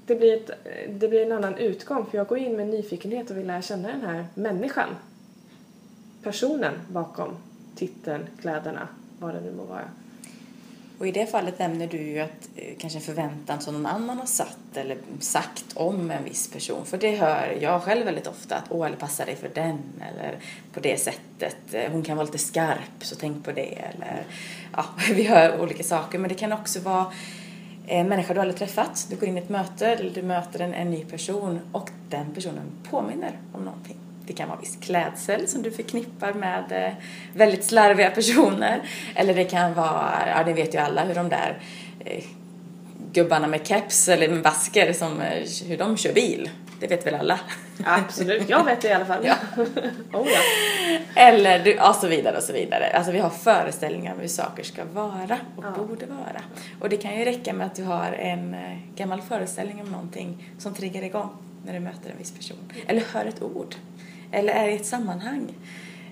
det 0.06 0.16
blir, 0.16 0.34
ett, 0.34 0.52
det 0.90 1.08
blir 1.08 1.26
en 1.26 1.32
annan 1.32 1.58
utgång 1.58 2.06
för 2.06 2.18
jag 2.18 2.28
går 2.28 2.38
in 2.38 2.56
med 2.56 2.68
nyfikenhet 2.68 3.30
och 3.30 3.38
vill 3.38 3.48
lära 3.48 3.62
känna 3.62 3.88
den 3.88 4.02
här 4.02 4.26
människan. 4.34 4.90
Personen 6.24 6.74
bakom 6.88 7.36
titeln, 7.76 8.26
kläderna, 8.42 8.88
vad 9.20 9.34
det 9.34 9.42
nu 9.42 9.52
må 9.52 9.64
vara. 9.64 9.90
Och 11.00 11.08
i 11.08 11.12
det 11.12 11.26
fallet 11.26 11.60
nämner 11.60 11.88
du 11.88 11.98
ju 11.98 12.20
att 12.20 12.50
eh, 12.56 12.74
kanske 12.78 13.00
en 13.00 13.04
förväntan 13.04 13.62
som 13.62 13.74
någon 13.74 13.86
annan 13.86 14.18
har 14.20 14.26
satt 14.26 14.58
eller 14.78 14.98
sagt 15.20 15.66
om 15.74 16.12
en 16.12 16.24
viss 16.24 16.52
person. 16.52 16.86
För 16.86 16.98
det 16.98 17.16
hör 17.16 17.58
jag 17.62 17.82
själv 17.84 18.06
väldigt 18.06 18.28
ofta 18.28 18.56
att 18.56 18.64
åh, 18.70 18.88
eller 18.88 18.98
passa 18.98 19.26
dig 19.26 19.36
för 19.36 19.50
den 19.54 19.80
eller 20.02 20.38
på 20.74 20.80
det 20.80 21.00
sättet. 21.00 21.74
Eh, 21.74 21.92
Hon 21.92 22.04
kan 22.04 22.18
vara 22.18 22.26
lite 22.26 22.38
skarp 22.38 23.02
så 23.02 23.16
tänk 23.16 23.46
på 23.46 23.52
det 23.52 23.74
eller 23.76 24.24
ja, 24.76 24.86
vi 25.14 25.24
hör 25.24 25.62
olika 25.62 25.84
saker. 25.84 26.20
Men 26.20 26.30
det 26.30 26.36
kan 26.36 26.54
också 26.54 26.80
vara 26.80 27.06
eh, 27.88 28.00
en 28.00 28.08
människa 28.08 28.34
du 28.34 28.40
aldrig 28.40 28.58
träffat. 28.58 29.08
Du 29.10 29.16
går 29.16 29.30
in 29.30 29.38
i 29.38 29.42
ett 29.42 29.50
möte 29.50 29.88
eller 29.88 30.10
du 30.10 30.22
möter 30.22 30.60
en, 30.60 30.74
en 30.74 30.92
ny 30.92 31.06
person 31.06 31.60
och 31.72 31.90
den 32.10 32.34
personen 32.34 32.72
påminner 32.90 33.40
om 33.54 33.66
någonting. 33.66 33.98
Det 34.30 34.34
kan 34.36 34.50
vara 34.50 34.60
viss 34.60 34.78
klädsel 34.82 35.48
som 35.48 35.62
du 35.62 35.72
förknippar 35.72 36.34
med 36.34 36.72
eh, 36.72 36.94
väldigt 37.34 37.64
slarviga 37.64 38.10
personer. 38.12 38.82
Eller 39.16 39.34
det 39.34 39.44
kan 39.44 39.74
vara, 39.74 40.14
ja 40.28 40.44
det 40.44 40.54
vet 40.54 40.74
ju 40.74 40.78
alla 40.78 41.04
hur 41.06 41.16
de 41.16 41.30
där 41.30 41.60
eh, 42.06 42.24
gubbarna 43.14 43.48
med 43.48 43.68
keps 43.68 44.08
eller 44.08 44.30
med 44.30 44.42
basker 44.44 44.94
som, 44.94 45.22
eh, 45.22 45.48
hur 45.68 45.78
de 45.78 45.98
kör 45.98 46.14
bil. 46.14 46.50
Det 46.80 46.88
vet 46.88 47.08
väl 47.08 47.16
alla? 47.16 47.40
Absolut, 47.84 48.50
jag 48.50 48.64
vet 48.64 48.82
det 48.82 48.88
i 48.88 48.94
alla 48.94 49.06
fall. 49.06 49.26
Ja. 49.26 49.36
oh, 50.14 50.28
ja. 50.28 50.40
Eller 51.16 51.60
du, 51.64 51.80
och 51.80 51.96
så 51.96 52.08
vidare 52.08 52.38
och 52.38 52.44
så 52.44 52.54
vidare. 52.54 52.92
Alltså 52.94 53.12
vi 53.12 53.20
har 53.20 53.30
föreställningar 53.30 54.14
om 54.14 54.20
hur 54.20 54.28
saker 54.28 54.64
ska 54.64 54.86
vara 54.94 55.38
och 55.56 55.64
Ja. 55.64 55.84
borde 55.84 56.06
vara. 56.06 56.42
Och 56.82 56.90
det 56.90 56.98
kan 56.98 57.20
ju 57.20 57.26
räcka 57.26 57.54
med 57.54 57.68
att 57.68 57.76
du 57.76 57.84
har 57.84 58.12
en 58.12 58.56
gammal 58.96 59.22
föreställning 59.22 59.82
om 59.82 59.92
någonting 59.92 60.50
som 60.58 60.74
triggar 60.74 61.04
igång 61.04 61.30
när 61.66 61.74
du 61.74 61.80
möter 61.80 62.10
en 62.10 62.18
viss 62.18 62.32
person. 62.32 62.72
Eller 62.88 63.04
hör 63.14 63.26
ett 63.26 63.42
ord. 63.42 63.76
Eller 64.32 64.54
är 64.54 64.68
i 64.68 64.76
ett 64.76 64.86
sammanhang. 64.86 65.54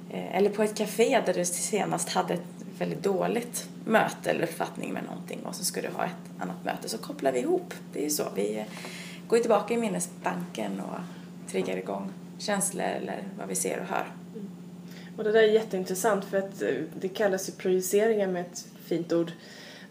Eh, 0.10 0.36
eller 0.36 0.50
på 0.50 0.64
ett 0.64 0.78
café 0.78 1.22
där 1.26 1.34
du 1.34 1.46
senast 1.46 2.10
hade 2.10 2.34
ett 2.34 2.66
väldigt 2.80 3.04
dåligt 3.04 3.70
möte 3.86 4.30
eller 4.30 4.44
uppfattning 4.44 4.94
med 4.94 5.04
någonting 5.04 5.40
och 5.46 5.56
så 5.56 5.66
ska 5.66 5.82
du 5.82 5.88
ha 5.88 6.06
ett 6.06 6.42
annat 6.42 6.66
möte 6.66 6.90
så 6.90 6.98
kopplar 6.98 7.32
vi 7.32 7.40
ihop. 7.40 7.74
Det 7.94 8.00
är 8.00 8.04
ju 8.04 8.10
så. 8.10 8.24
Vi 8.36 8.58
eh, 8.58 8.66
går 9.28 9.38
tillbaka 9.38 9.74
i 9.74 9.78
minnesbanken 9.78 10.80
och 10.80 11.00
triggar 11.52 11.78
igång 11.78 12.12
känslor 12.38 12.86
eller 12.86 13.24
vad 13.38 13.48
vi 13.48 13.56
ser 13.56 13.80
och 13.80 13.86
hör. 13.86 14.08
Och 15.18 15.24
det 15.24 15.32
där 15.32 15.44
är 15.44 15.48
jätteintressant 15.48 16.26
för 16.26 16.38
att 16.38 16.62
eh, 16.62 16.70
det 17.00 17.10
kallas 17.10 17.50
ju 17.50 17.54
projiceringar 17.54 18.28
med 18.28 18.42
ett 18.42 18.66
fint 18.86 19.14
ord. 19.14 19.32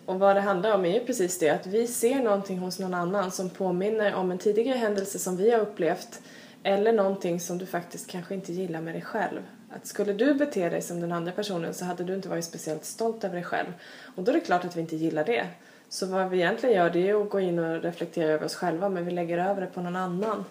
Och 0.06 0.18
vad 0.18 0.36
det 0.36 0.40
handlar 0.40 0.74
om 0.74 0.84
är 0.84 0.94
ju 0.94 1.06
precis 1.06 1.38
det 1.38 1.50
att 1.50 1.66
vi 1.66 1.86
ser 1.86 2.22
någonting 2.22 2.58
hos 2.58 2.78
någon 2.78 2.94
annan 2.94 3.30
som 3.30 3.50
påminner 3.50 4.14
om 4.14 4.30
en 4.30 4.38
tidigare 4.38 4.78
händelse 4.78 5.18
som 5.18 5.36
vi 5.36 5.50
har 5.50 5.60
upplevt 5.60 6.20
eller 6.66 6.92
någonting 6.92 7.40
som 7.40 7.58
du 7.58 7.66
faktiskt 7.66 8.10
kanske 8.10 8.34
inte 8.34 8.52
gillar 8.52 8.80
med 8.80 8.94
dig 8.94 9.02
själv. 9.02 9.40
Att 9.70 9.86
skulle 9.86 10.12
du 10.12 10.34
bete 10.34 10.68
dig 10.68 10.82
som 10.82 11.00
den 11.00 11.12
andra 11.12 11.32
personen 11.32 11.74
så 11.74 11.84
hade 11.84 12.04
du 12.04 12.14
inte 12.14 12.28
varit 12.28 12.44
speciellt 12.44 12.84
stolt 12.84 13.24
över 13.24 13.34
dig 13.34 13.44
själv. 13.44 13.72
Och 14.16 14.22
då 14.22 14.30
är 14.30 14.34
det 14.34 14.40
klart 14.40 14.64
att 14.64 14.76
vi 14.76 14.80
inte 14.80 14.96
gillar 14.96 15.24
det. 15.24 15.46
Så 15.88 16.06
vad 16.06 16.30
vi 16.30 16.36
egentligen 16.36 16.76
gör 16.76 16.90
det 16.90 17.08
är 17.08 17.22
att 17.22 17.30
gå 17.30 17.40
in 17.40 17.58
och 17.58 17.82
reflektera 17.82 18.32
över 18.32 18.44
oss 18.44 18.54
själva 18.54 18.88
men 18.88 19.04
vi 19.04 19.10
lägger 19.10 19.38
över 19.38 19.60
det 19.60 19.66
på 19.66 19.80
någon 19.80 19.96
annan. 19.96 20.44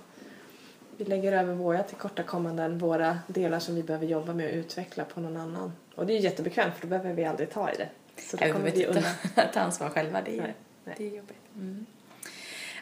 Vi 0.98 1.06
lägger 1.06 1.32
över 1.32 1.54
våra 1.54 1.84
tillkortakommanden, 1.84 2.78
våra 2.78 3.20
delar 3.28 3.60
som 3.60 3.76
vi 3.76 3.84
behöver 3.84 4.06
jobba 4.06 4.34
med 4.34 4.50
och 4.50 4.56
utveckla 4.56 5.06
på 5.06 5.20
någon 5.20 5.38
annan. 5.38 5.74
Och 5.96 6.06
det 6.06 6.14
är 6.14 6.20
jättebekvämt 6.20 6.74
för 6.76 6.82
då 6.82 6.90
behöver 6.90 7.14
vi 7.14 7.26
aldrig 7.26 7.50
ta 7.50 7.72
i 7.72 7.76
det. 7.78 7.90
Så 8.22 8.38
då 8.38 8.46
kommer 8.46 8.72
vi 8.72 8.84
inte 8.84 8.86
undan. 8.86 9.14
ta 9.54 9.60
ansvar 9.60 9.90
själva. 9.90 10.22
Det 10.26 10.38
är, 10.38 10.54
nej. 10.84 10.96
det 10.98 11.08
är 11.08 11.18
jobbigt. 11.18 11.38
Mm. 11.56 11.86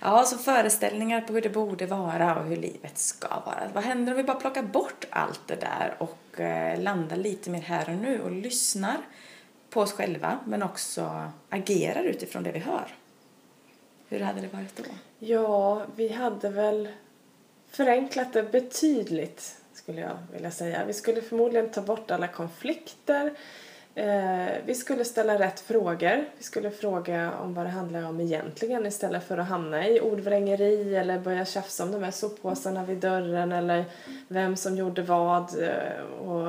Ja, 0.06 0.24
så 0.24 0.38
föreställningar 0.38 1.22
på 1.22 1.34
hur 1.34 1.42
det 1.42 1.50
borde 1.50 1.86
vara 1.86 2.40
och 2.40 2.46
hur 2.46 2.58
livet 2.58 2.98
ska 2.98 3.28
vara. 3.28 3.70
Vad 3.74 3.84
händer 3.84 4.12
om 4.12 4.18
vi 4.18 4.24
bara 4.24 4.40
plockar 4.40 4.64
bort 4.64 5.06
allt 5.10 5.42
det 5.48 5.56
där 5.56 5.96
och 5.98 6.40
eh, 6.40 6.82
landar 6.82 7.16
lite 7.16 7.50
mer 7.50 7.62
här 7.62 7.90
och 7.90 7.96
nu 7.96 8.22
och 8.22 8.32
lyssnar 8.32 8.98
på 9.70 9.82
oss 9.82 9.94
själva 9.94 10.40
men 10.46 10.64
också 10.64 11.32
agerar 11.50 12.04
utifrån 12.04 12.44
det 12.44 12.52
vi 12.52 12.60
hör? 12.60 12.96
Hur 14.10 14.20
hade 14.20 14.42
det 14.42 14.48
varit 14.48 14.78
då? 14.78 14.84
Ja, 15.20 15.86
vi 15.96 16.08
hade 16.08 16.50
väl 16.50 16.90
förenklat 17.70 18.34
det 18.34 18.44
betydligt 18.44 19.56
skulle 19.74 20.02
jag 20.02 20.18
vilja 20.34 20.52
säga. 20.52 20.86
Vi 20.86 20.94
skulle 20.94 21.22
förmodligen 21.22 21.70
ta 21.70 21.82
bort 21.82 22.12
alla 22.12 22.28
konflikter. 22.28 23.34
Eh, 23.96 24.52
vi 24.66 24.76
skulle 24.76 25.06
ställa 25.06 25.40
rätt 25.40 25.60
frågor. 25.60 26.26
Vi 26.38 26.44
skulle 26.44 26.72
fråga 26.72 27.34
om 27.38 27.54
vad 27.54 27.66
det 27.66 27.70
handlar 27.70 28.04
om 28.04 28.20
egentligen 28.20 28.86
istället 28.86 29.24
för 29.24 29.38
att 29.38 29.48
hamna 29.48 29.88
i 29.88 30.02
ordvrängeri 30.02 30.96
eller 30.96 31.20
börja 31.20 31.46
tjafsa 31.46 31.84
om 31.84 31.92
de 31.92 32.04
här 32.04 32.12
soppåsarna 32.12 32.86
vid 32.86 32.98
dörren 32.98 33.52
eller 33.52 33.86
vem 34.28 34.56
som 34.56 34.78
gjorde 34.78 35.02
vad 35.02 35.64
eh, 35.64 36.04
och, 36.20 36.48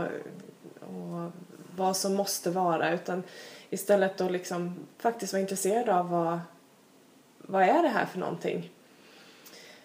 och 0.81 1.31
vad 1.77 1.97
som 1.97 2.15
måste 2.15 2.51
vara 2.51 2.95
utan 2.95 3.23
istället 3.71 4.17
då 4.17 4.29
liksom 4.29 4.87
faktiskt 4.99 5.33
vara 5.33 5.41
intresserad 5.43 5.89
av 5.89 6.11
vad, 6.11 6.39
vad 7.39 7.63
är 7.63 7.83
det 7.83 7.89
här 7.89 8.07
för 8.07 8.19
någonting? 8.19 8.71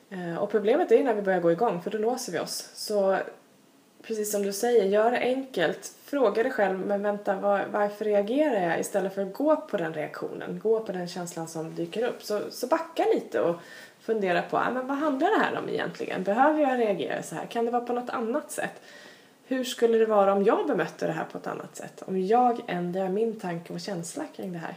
Eh, 0.09 0.37
Och 0.37 0.51
problemet 0.51 0.91
är 0.91 0.97
ju 0.97 1.03
när 1.03 1.13
vi 1.13 1.21
börjar 1.21 1.39
gå 1.39 1.51
igång 1.51 1.81
för 1.81 1.91
då 1.91 1.97
låser 1.97 2.31
vi 2.31 2.39
oss. 2.39 2.69
Så 2.73 3.17
precis 4.09 4.31
som 4.31 4.43
du 4.43 4.53
säger, 4.53 4.85
gör 4.85 5.11
det 5.11 5.19
enkelt. 5.19 5.93
Fråga 6.05 6.43
dig 6.43 6.51
själv, 6.51 6.79
men 6.79 7.03
vänta, 7.03 7.35
var, 7.35 7.65
varför 7.71 8.05
reagerar 8.05 8.69
jag? 8.69 8.79
Istället 8.79 9.15
för 9.15 9.21
att 9.21 9.33
gå 9.33 9.55
på 9.55 9.77
den 9.77 9.93
reaktionen, 9.93 10.59
gå 10.63 10.79
på 10.79 10.91
den 10.91 11.07
känslan 11.07 11.47
som 11.47 11.75
dyker 11.75 12.03
upp. 12.03 12.23
Så, 12.23 12.41
så 12.51 12.67
backa 12.67 13.05
lite 13.13 13.41
och 13.41 13.55
fundera 14.01 14.41
på, 14.41 14.57
ah, 14.57 14.71
men 14.71 14.87
vad 14.87 14.97
handlar 14.97 15.29
det 15.29 15.43
här 15.43 15.57
om 15.57 15.69
egentligen? 15.69 16.23
Behöver 16.23 16.59
jag 16.59 16.79
reagera 16.79 17.23
så 17.23 17.35
här? 17.35 17.45
Kan 17.45 17.65
det 17.65 17.71
vara 17.71 17.85
på 17.85 17.93
något 17.93 18.09
annat 18.09 18.51
sätt? 18.51 18.81
Hur 19.47 19.63
skulle 19.63 19.97
det 19.97 20.05
vara 20.05 20.33
om 20.33 20.43
jag 20.43 20.67
bemötte 20.67 21.07
det 21.07 21.13
här 21.13 21.25
på 21.31 21.37
ett 21.37 21.47
annat 21.47 21.75
sätt? 21.75 22.03
Om 22.05 22.25
jag 22.25 22.61
ändrar 22.67 23.09
min 23.09 23.39
tanke 23.39 23.73
och 23.73 23.81
känsla 23.81 24.25
kring 24.35 24.53
det 24.53 24.59
här? 24.59 24.75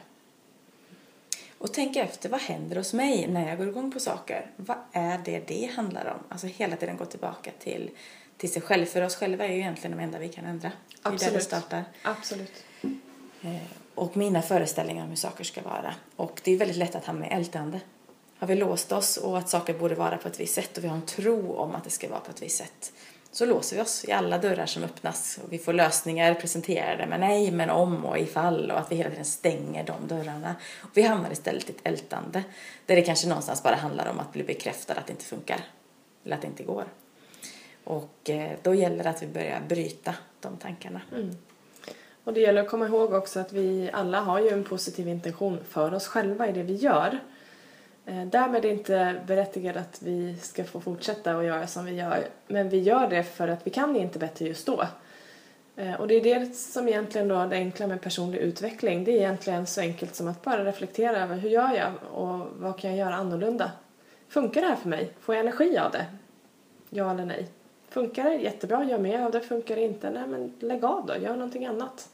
Och 1.59 1.73
tänk 1.73 1.97
efter, 1.97 2.29
vad 2.29 2.41
händer 2.41 2.77
hos 2.77 2.93
mig 2.93 3.27
när 3.29 3.49
jag 3.49 3.59
går 3.59 3.69
igång 3.69 3.93
på 3.93 4.01
saker? 4.01 4.51
Vad 4.57 4.77
är 4.93 5.19
det 5.25 5.49
det 5.49 5.71
handlar 5.77 6.07
om? 6.07 6.19
Alltså 6.29 6.47
hela 6.47 6.77
tiden 6.77 6.97
gå 6.97 7.05
tillbaka 7.05 7.51
till, 7.59 7.91
till 8.43 8.53
sig 8.53 8.63
själv. 8.63 8.87
För 8.87 9.03
oss 9.03 9.17
själva 9.17 9.45
är 9.45 9.53
ju 9.53 9.59
egentligen 9.59 9.97
de 9.97 10.03
enda 10.03 10.19
vi 10.19 10.29
kan 10.29 10.45
ändra. 10.45 10.73
Det 11.03 11.09
är 11.09 11.11
där 11.11 11.19
det 11.19 11.25
Absolut. 11.25 11.43
startar. 11.43 11.85
Absolut. 12.03 12.65
Eh, 13.43 13.57
och 13.95 14.17
mina 14.17 14.43
föreställningar 14.43 15.03
om 15.03 15.09
hur 15.09 15.17
saker 15.17 15.45
ska 15.45 15.63
vara. 15.63 15.95
Och 16.17 16.41
det 16.45 16.53
är 16.53 16.57
väldigt 16.57 16.77
lätt 16.77 16.95
att 16.95 17.05
hamna 17.05 17.27
i 17.27 17.31
ältande. 17.31 17.81
Har 18.39 18.47
vi 18.47 18.55
låst 18.55 18.93
oss 18.93 19.17
och 19.17 19.39
att 19.39 19.49
saker 19.49 19.75
borde 19.75 19.95
vara 19.95 20.17
på 20.17 20.29
ett 20.29 20.41
visst 20.41 20.55
sätt 20.55 20.79
och 20.79 20.85
vi 20.85 20.89
har 20.89 20.97
en 20.97 21.07
tro 21.07 21.53
om 21.53 21.75
att 21.75 21.85
det 21.85 21.91
ska 21.91 22.09
vara 22.09 22.21
på 22.21 22.31
ett 22.31 22.43
visst 22.43 22.59
sätt 22.59 22.93
så 23.33 23.47
låser 23.47 23.77
vi 23.77 23.83
oss 23.83 24.05
i 24.05 24.13
alla 24.13 24.39
dörrar 24.39 24.67
som 24.67 24.85
öppnas 24.85 25.39
och 25.45 25.53
vi 25.53 25.59
får 25.59 25.73
lösningar 25.73 26.35
presenterade 26.35 27.07
med 27.07 27.21
nej, 27.21 27.51
men 27.51 27.71
om 27.71 28.05
och 28.05 28.19
ifall 28.19 28.71
och 28.71 28.79
att 28.79 28.93
vi 28.93 28.97
hela 28.97 29.11
tiden 29.11 29.25
stänger 29.25 29.85
de 29.85 30.07
dörrarna. 30.09 30.57
Och 30.83 30.91
vi 30.95 31.03
hamnar 31.03 31.33
istället 31.33 31.69
i 31.69 31.73
ett 31.73 31.81
ältande 31.85 32.43
där 32.87 32.97
det 32.97 33.03
kanske 33.03 33.29
någonstans 33.29 33.63
bara 33.63 33.75
handlar 33.75 34.11
om 34.11 34.21
att 34.21 34.33
bli 34.33 34.43
bekräftad 34.43 34.95
att 34.95 35.07
det 35.07 35.13
inte 35.13 35.25
funkar 35.25 35.61
eller 36.25 36.37
att 36.37 36.43
det 36.43 36.49
inte 36.49 36.63
går. 36.63 36.85
Och 37.85 38.31
eh, 38.31 38.51
då 38.63 38.75
gäller 38.75 39.05
det 39.05 39.11
att 39.11 39.23
vi 39.23 39.27
börjar 39.27 39.61
bryta 39.69 40.15
de 40.41 40.57
tankarna. 40.57 41.01
Mm. 41.13 41.31
Och 42.25 42.33
det 42.33 42.41
gäller 42.41 42.63
att 42.63 42.69
komma 42.69 42.87
ihåg 42.87 43.13
också 43.13 43.41
att 43.41 43.53
vi 43.53 43.91
alla 43.93 44.21
har 44.21 44.41
ju 44.41 44.49
en 44.49 44.65
positiv 44.65 45.09
intention 45.09 45.59
för 45.69 45.95
oss 45.95 46.07
själva 46.07 46.49
i 46.49 46.53
det 46.53 46.63
vi 46.63 46.75
gör. 46.75 47.19
Eh, 48.07 48.25
därmed 48.27 48.57
är 48.57 48.63
det 48.63 48.75
inte 48.75 49.21
berättigat 49.27 49.77
att 49.77 50.03
vi 50.03 50.37
ska 50.37 50.65
få 50.65 50.81
fortsätta 50.81 51.37
att 51.37 51.45
göra 51.45 51.67
som 51.67 51.85
vi 51.85 51.93
gör. 51.93 52.25
Men 52.47 52.69
vi 52.69 52.79
gör 52.79 53.09
det 53.09 53.25
för 53.25 53.49
att 53.49 53.67
vi 53.67 53.71
kan 53.71 53.97
inte 53.97 54.19
bättre 54.19 54.45
just 54.45 54.67
då. 54.67 54.85
Eh, 55.77 55.95
och 55.95 56.09
det 56.09 56.15
är 56.15 56.41
det 56.41 56.57
som 56.57 56.89
egentligen 56.89 57.29
då 57.29 57.47
det 57.47 57.57
enkla 57.57 57.87
med 57.87 58.01
personlig 58.01 58.39
utveckling. 58.39 59.05
Det 59.05 59.11
är 59.13 59.17
egentligen 59.17 59.67
så 59.67 59.81
enkelt 59.81 60.15
som 60.15 60.29
att 60.29 60.43
bara 60.43 60.65
reflektera 60.65 61.23
över 61.23 61.37
hur 61.37 61.51
gör 61.51 61.75
jag 61.75 61.93
och 62.13 62.47
vad 62.57 62.79
kan 62.79 62.91
jag 62.91 62.99
göra 62.99 63.15
annorlunda? 63.15 63.71
Funkar 64.29 64.61
det 64.61 64.67
här 64.67 64.77
för 64.77 64.89
mig? 64.89 65.13
Får 65.21 65.35
jag 65.35 65.43
energi 65.43 65.79
av 65.79 65.91
det? 65.91 66.07
Ja 66.91 67.11
eller 67.11 67.25
nej? 67.25 67.49
Funkar 67.93 68.25
det? 68.25 68.35
Jättebra, 68.35 68.85
gör 68.85 68.99
mer 68.99 69.23
av 69.23 69.31
det. 69.31 69.41
Funkar 69.41 69.77
det 69.77 69.83
inte? 69.83 70.11
Nej 70.11 70.27
men 70.27 70.53
lägg 70.61 70.85
av 70.85 71.07
då, 71.07 71.17
gör 71.17 71.37
någonting 71.37 71.67
annat. 71.67 72.09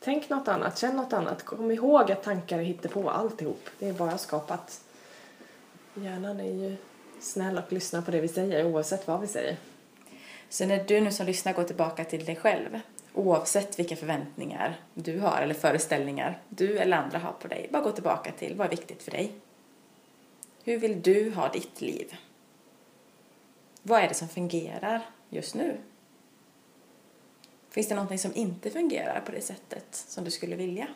Tänk 0.00 0.28
något 0.28 0.48
annat, 0.48 0.78
känn 0.78 0.96
något 0.96 1.12
annat. 1.12 1.42
Kom 1.42 1.70
ihåg 1.70 2.12
att 2.12 2.22
tankar 2.22 2.58
hittar 2.58 2.88
på 2.88 3.10
alltihop. 3.10 3.70
Det 3.78 3.88
är 3.88 3.92
bara 3.92 4.18
skapat. 4.18 4.80
Hjärnan 5.94 6.40
är 6.40 6.52
ju 6.52 6.76
snäll 7.20 7.58
och 7.58 7.72
lyssnar 7.72 8.02
på 8.02 8.10
det 8.10 8.20
vi 8.20 8.28
säger 8.28 8.66
oavsett 8.66 9.06
vad 9.06 9.20
vi 9.20 9.26
säger. 9.26 9.56
Så 10.48 10.66
när 10.66 10.84
du 10.84 11.00
nu 11.00 11.12
som 11.12 11.26
lyssnar 11.26 11.52
går 11.52 11.64
tillbaka 11.64 12.04
till 12.04 12.24
dig 12.24 12.36
själv, 12.36 12.80
oavsett 13.14 13.78
vilka 13.78 13.96
förväntningar 13.96 14.80
du 14.94 15.20
har 15.20 15.40
eller 15.42 15.54
föreställningar 15.54 16.38
du 16.48 16.78
eller 16.78 16.96
andra 16.96 17.18
har 17.18 17.32
på 17.32 17.48
dig, 17.48 17.68
bara 17.72 17.82
gå 17.82 17.92
tillbaka 17.92 18.32
till 18.32 18.54
vad 18.56 18.66
är 18.66 18.70
viktigt 18.70 19.02
för 19.02 19.10
dig. 19.10 19.32
Hur 20.64 20.78
vill 20.78 21.02
du 21.02 21.30
ha 21.30 21.48
ditt 21.48 21.80
liv? 21.80 22.16
Vad 23.86 24.00
är 24.00 24.08
det 24.08 24.14
som 24.14 24.28
fungerar 24.28 25.02
just 25.30 25.54
nu? 25.54 25.78
Finns 27.70 27.88
det 27.88 27.94
någonting 27.94 28.18
som 28.18 28.34
inte 28.34 28.70
fungerar 28.70 29.20
på 29.20 29.32
det 29.32 29.40
sättet 29.40 29.86
som 29.90 30.24
du 30.24 30.30
skulle 30.30 30.56
vilja? 30.56 30.86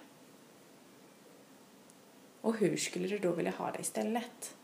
Och 2.40 2.56
hur 2.56 2.76
skulle 2.76 3.08
du 3.08 3.18
då 3.18 3.32
vilja 3.32 3.52
ha 3.58 3.70
det 3.70 3.80
istället? 3.80 4.54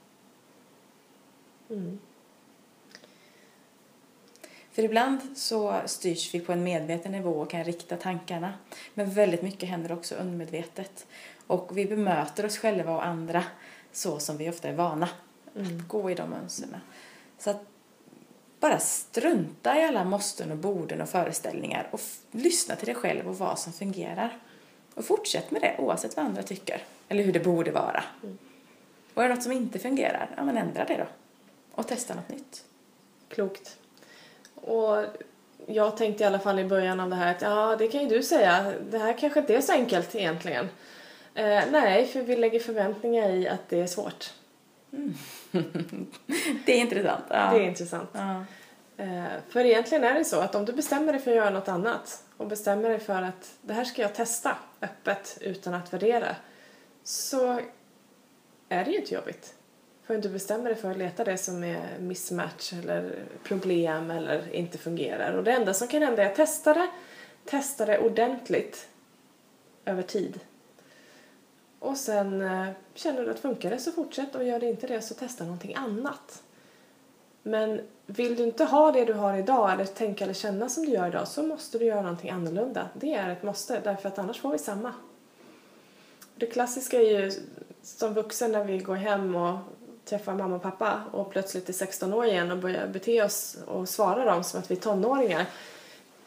För 4.70 4.82
ibland 4.82 5.38
så 5.38 5.80
styrs 5.86 6.34
vi 6.34 6.40
på 6.40 6.52
en 6.52 6.64
medveten 6.64 7.12
nivå 7.12 7.30
och 7.30 7.50
kan 7.50 7.64
rikta 7.64 7.96
tankarna. 7.96 8.54
Men 8.94 9.10
väldigt 9.10 9.42
mycket 9.42 9.68
händer 9.68 9.92
också 9.92 10.14
undermedvetet. 10.14 11.06
Och 11.46 11.78
vi 11.78 11.86
bemöter 11.86 12.46
oss 12.46 12.58
själva 12.58 12.94
och 12.94 13.06
andra 13.06 13.44
så 13.92 14.18
som 14.18 14.36
vi 14.36 14.50
ofta 14.50 14.68
är 14.68 14.74
vana 14.74 15.08
att 15.54 15.88
gå 15.88 16.10
i 16.10 16.14
de 16.14 16.30
mönstren. 16.30 16.76
Så 17.38 17.50
att 17.50 17.75
bara 18.68 18.78
strunta 18.78 19.78
i 19.78 19.84
alla 19.84 20.04
måsten 20.04 20.50
och 20.50 20.56
borden 20.56 21.00
och 21.00 21.08
föreställningar 21.08 21.88
och 21.90 22.00
lyssna 22.30 22.76
till 22.76 22.86
dig 22.86 22.94
själv 22.94 23.28
och 23.28 23.38
vad 23.38 23.58
som 23.58 23.72
fungerar. 23.72 24.38
Och 24.94 25.04
fortsätt 25.04 25.50
med 25.50 25.62
det 25.62 25.76
oavsett 25.78 26.16
vad 26.16 26.26
andra 26.26 26.42
tycker. 26.42 26.82
Eller 27.08 27.22
hur 27.22 27.32
det 27.32 27.40
borde 27.40 27.70
vara. 27.70 28.04
Och 29.14 29.24
är 29.24 29.28
det 29.28 29.34
något 29.34 29.42
som 29.42 29.52
inte 29.52 29.78
fungerar, 29.78 30.30
ja 30.36 30.44
men 30.44 30.56
ändra 30.56 30.84
det 30.84 30.96
då. 30.96 31.06
Och 31.74 31.88
testa 31.88 32.14
något 32.14 32.28
nytt. 32.28 32.64
Klokt. 33.28 33.76
Och 34.54 35.04
jag 35.66 35.96
tänkte 35.96 36.24
i 36.24 36.26
alla 36.26 36.38
fall 36.38 36.58
i 36.58 36.64
början 36.64 37.00
av 37.00 37.10
det 37.10 37.16
här 37.16 37.30
att 37.30 37.42
ja, 37.42 37.76
det 37.78 37.88
kan 37.88 38.02
ju 38.02 38.08
du 38.08 38.22
säga. 38.22 38.72
Det 38.90 38.98
här 38.98 39.18
kanske 39.18 39.40
inte 39.40 39.54
är 39.54 39.60
så 39.60 39.72
enkelt 39.72 40.14
egentligen. 40.14 40.68
Eh, 41.34 41.62
nej, 41.70 42.06
för 42.06 42.22
vi 42.22 42.36
lägger 42.36 42.60
förväntningar 42.60 43.30
i 43.30 43.48
att 43.48 43.68
det 43.68 43.80
är 43.80 43.86
svårt. 43.86 44.32
Det 46.66 46.72
är 46.72 46.80
intressant. 46.80 47.24
Ja. 47.28 47.50
Det 47.50 47.56
är 47.56 47.68
intressant. 47.68 48.10
ja. 48.12 48.44
Eh, 48.96 49.24
för 49.48 49.64
egentligen 49.64 50.04
är 50.04 50.14
det 50.14 50.24
så 50.24 50.40
att 50.40 50.54
om 50.54 50.64
du 50.64 50.72
bestämmer 50.72 51.12
dig 51.12 51.22
för 51.22 51.30
att 51.30 51.36
göra 51.36 51.50
något 51.50 51.68
annat 51.68 52.24
och 52.36 52.46
bestämmer 52.46 52.88
dig 52.88 53.00
för 53.00 53.22
att 53.22 53.54
det 53.62 53.72
här 53.72 53.84
ska 53.84 54.02
jag 54.02 54.14
testa 54.14 54.56
öppet 54.80 55.38
utan 55.40 55.74
att 55.74 55.92
värdera 55.92 56.36
så 57.04 57.60
är 58.68 58.84
det 58.84 58.90
ju 58.90 58.98
inte 58.98 59.14
jobbigt. 59.14 59.54
För 60.06 60.18
du 60.18 60.28
bestämmer 60.28 60.64
dig 60.64 60.74
för 60.74 60.90
att 60.90 60.98
leta 60.98 61.24
det 61.24 61.38
som 61.38 61.64
är 61.64 61.98
mismatch 61.98 62.72
eller 62.72 63.14
problem 63.44 64.10
eller 64.10 64.54
inte 64.54 64.78
fungerar. 64.78 65.32
Och 65.32 65.44
det 65.44 65.52
enda 65.52 65.74
som 65.74 65.88
kan 65.88 66.02
hända 66.02 66.22
är 66.22 66.26
att 66.26 66.36
testa 66.36 66.74
det, 66.74 66.88
testa 67.44 67.86
det 67.86 67.98
ordentligt 67.98 68.88
över 69.84 70.02
tid. 70.02 70.40
Och 71.78 71.96
sen 71.96 72.42
eh, 72.42 72.68
känner 72.94 73.24
du 73.24 73.30
att 73.30 73.38
funkar 73.38 73.70
det 73.70 73.78
så 73.78 73.92
fortsätt 73.92 74.34
och 74.34 74.44
gör 74.44 74.60
det 74.60 74.66
inte 74.66 74.86
det 74.86 75.00
så 75.00 75.14
testa 75.14 75.44
någonting 75.44 75.74
annat. 75.74 76.42
Men 77.42 77.80
vill 78.06 78.36
du 78.36 78.42
inte 78.42 78.64
ha 78.64 78.92
det 78.92 79.04
du 79.04 79.12
har 79.12 79.36
idag 79.36 79.72
eller 79.72 79.84
tänka 79.84 80.24
eller 80.24 80.34
känna 80.34 80.68
som 80.68 80.84
du 80.84 80.92
gör 80.92 81.08
idag 81.08 81.28
så 81.28 81.42
måste 81.42 81.78
du 81.78 81.84
göra 81.84 82.02
någonting 82.02 82.30
annorlunda. 82.30 82.88
Det 82.94 83.14
är 83.14 83.30
ett 83.30 83.42
måste 83.42 83.80
därför 83.80 84.08
att 84.08 84.18
annars 84.18 84.40
får 84.40 84.52
vi 84.52 84.58
samma. 84.58 84.94
Det 86.36 86.46
klassiska 86.46 87.02
är 87.02 87.20
ju 87.20 87.32
som 87.82 88.14
vuxen 88.14 88.52
när 88.52 88.64
vi 88.64 88.78
går 88.78 88.94
hem 88.94 89.36
och 89.36 89.58
träffar 90.04 90.34
mamma 90.34 90.56
och 90.56 90.62
pappa 90.62 91.02
och 91.12 91.30
plötsligt 91.30 91.68
är 91.68 91.72
16 91.72 92.14
år 92.14 92.26
igen 92.26 92.50
och 92.50 92.58
börjar 92.58 92.86
bete 92.86 93.22
oss 93.22 93.56
och 93.66 93.88
svara 93.88 94.24
dem 94.24 94.44
som 94.44 94.60
att 94.60 94.70
vi 94.70 94.74
är 94.74 94.80
tonåringar. 94.80 95.46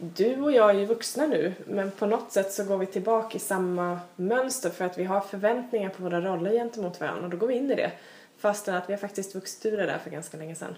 Du 0.02 0.42
och 0.42 0.52
jag 0.52 0.70
är 0.70 0.80
ju 0.80 0.86
vuxna 0.86 1.28
nu 1.28 1.54
men 1.68 1.92
på 1.92 2.06
något 2.06 2.32
sätt 2.32 2.54
så 2.54 2.64
går 2.64 2.78
vi 2.78 2.86
tillbaka 2.86 3.38
i 3.38 3.40
samma 3.40 4.00
mönster 4.16 4.70
för 4.70 4.86
att 4.86 4.98
vi 4.98 5.04
har 5.04 5.22
förväntningar 5.22 5.90
på 5.90 6.04
våra 6.04 6.22
roller 6.22 6.52
gentemot 6.52 7.00
varandra 7.00 7.24
och 7.24 7.30
då 7.30 7.38
går 7.38 7.48
vi 7.48 7.54
in 7.54 7.72
i 7.72 7.76
det 7.76 7.92
fastän 8.38 8.76
att 8.76 8.90
vi 8.90 8.94
har 8.94 9.00
faktiskt 9.00 9.36
vuxit 9.36 9.66
ur 9.66 9.78
det 9.78 9.86
där 9.86 9.98
för 9.98 10.10
ganska 10.10 10.38
länge 10.38 10.56
sedan. 10.56 10.76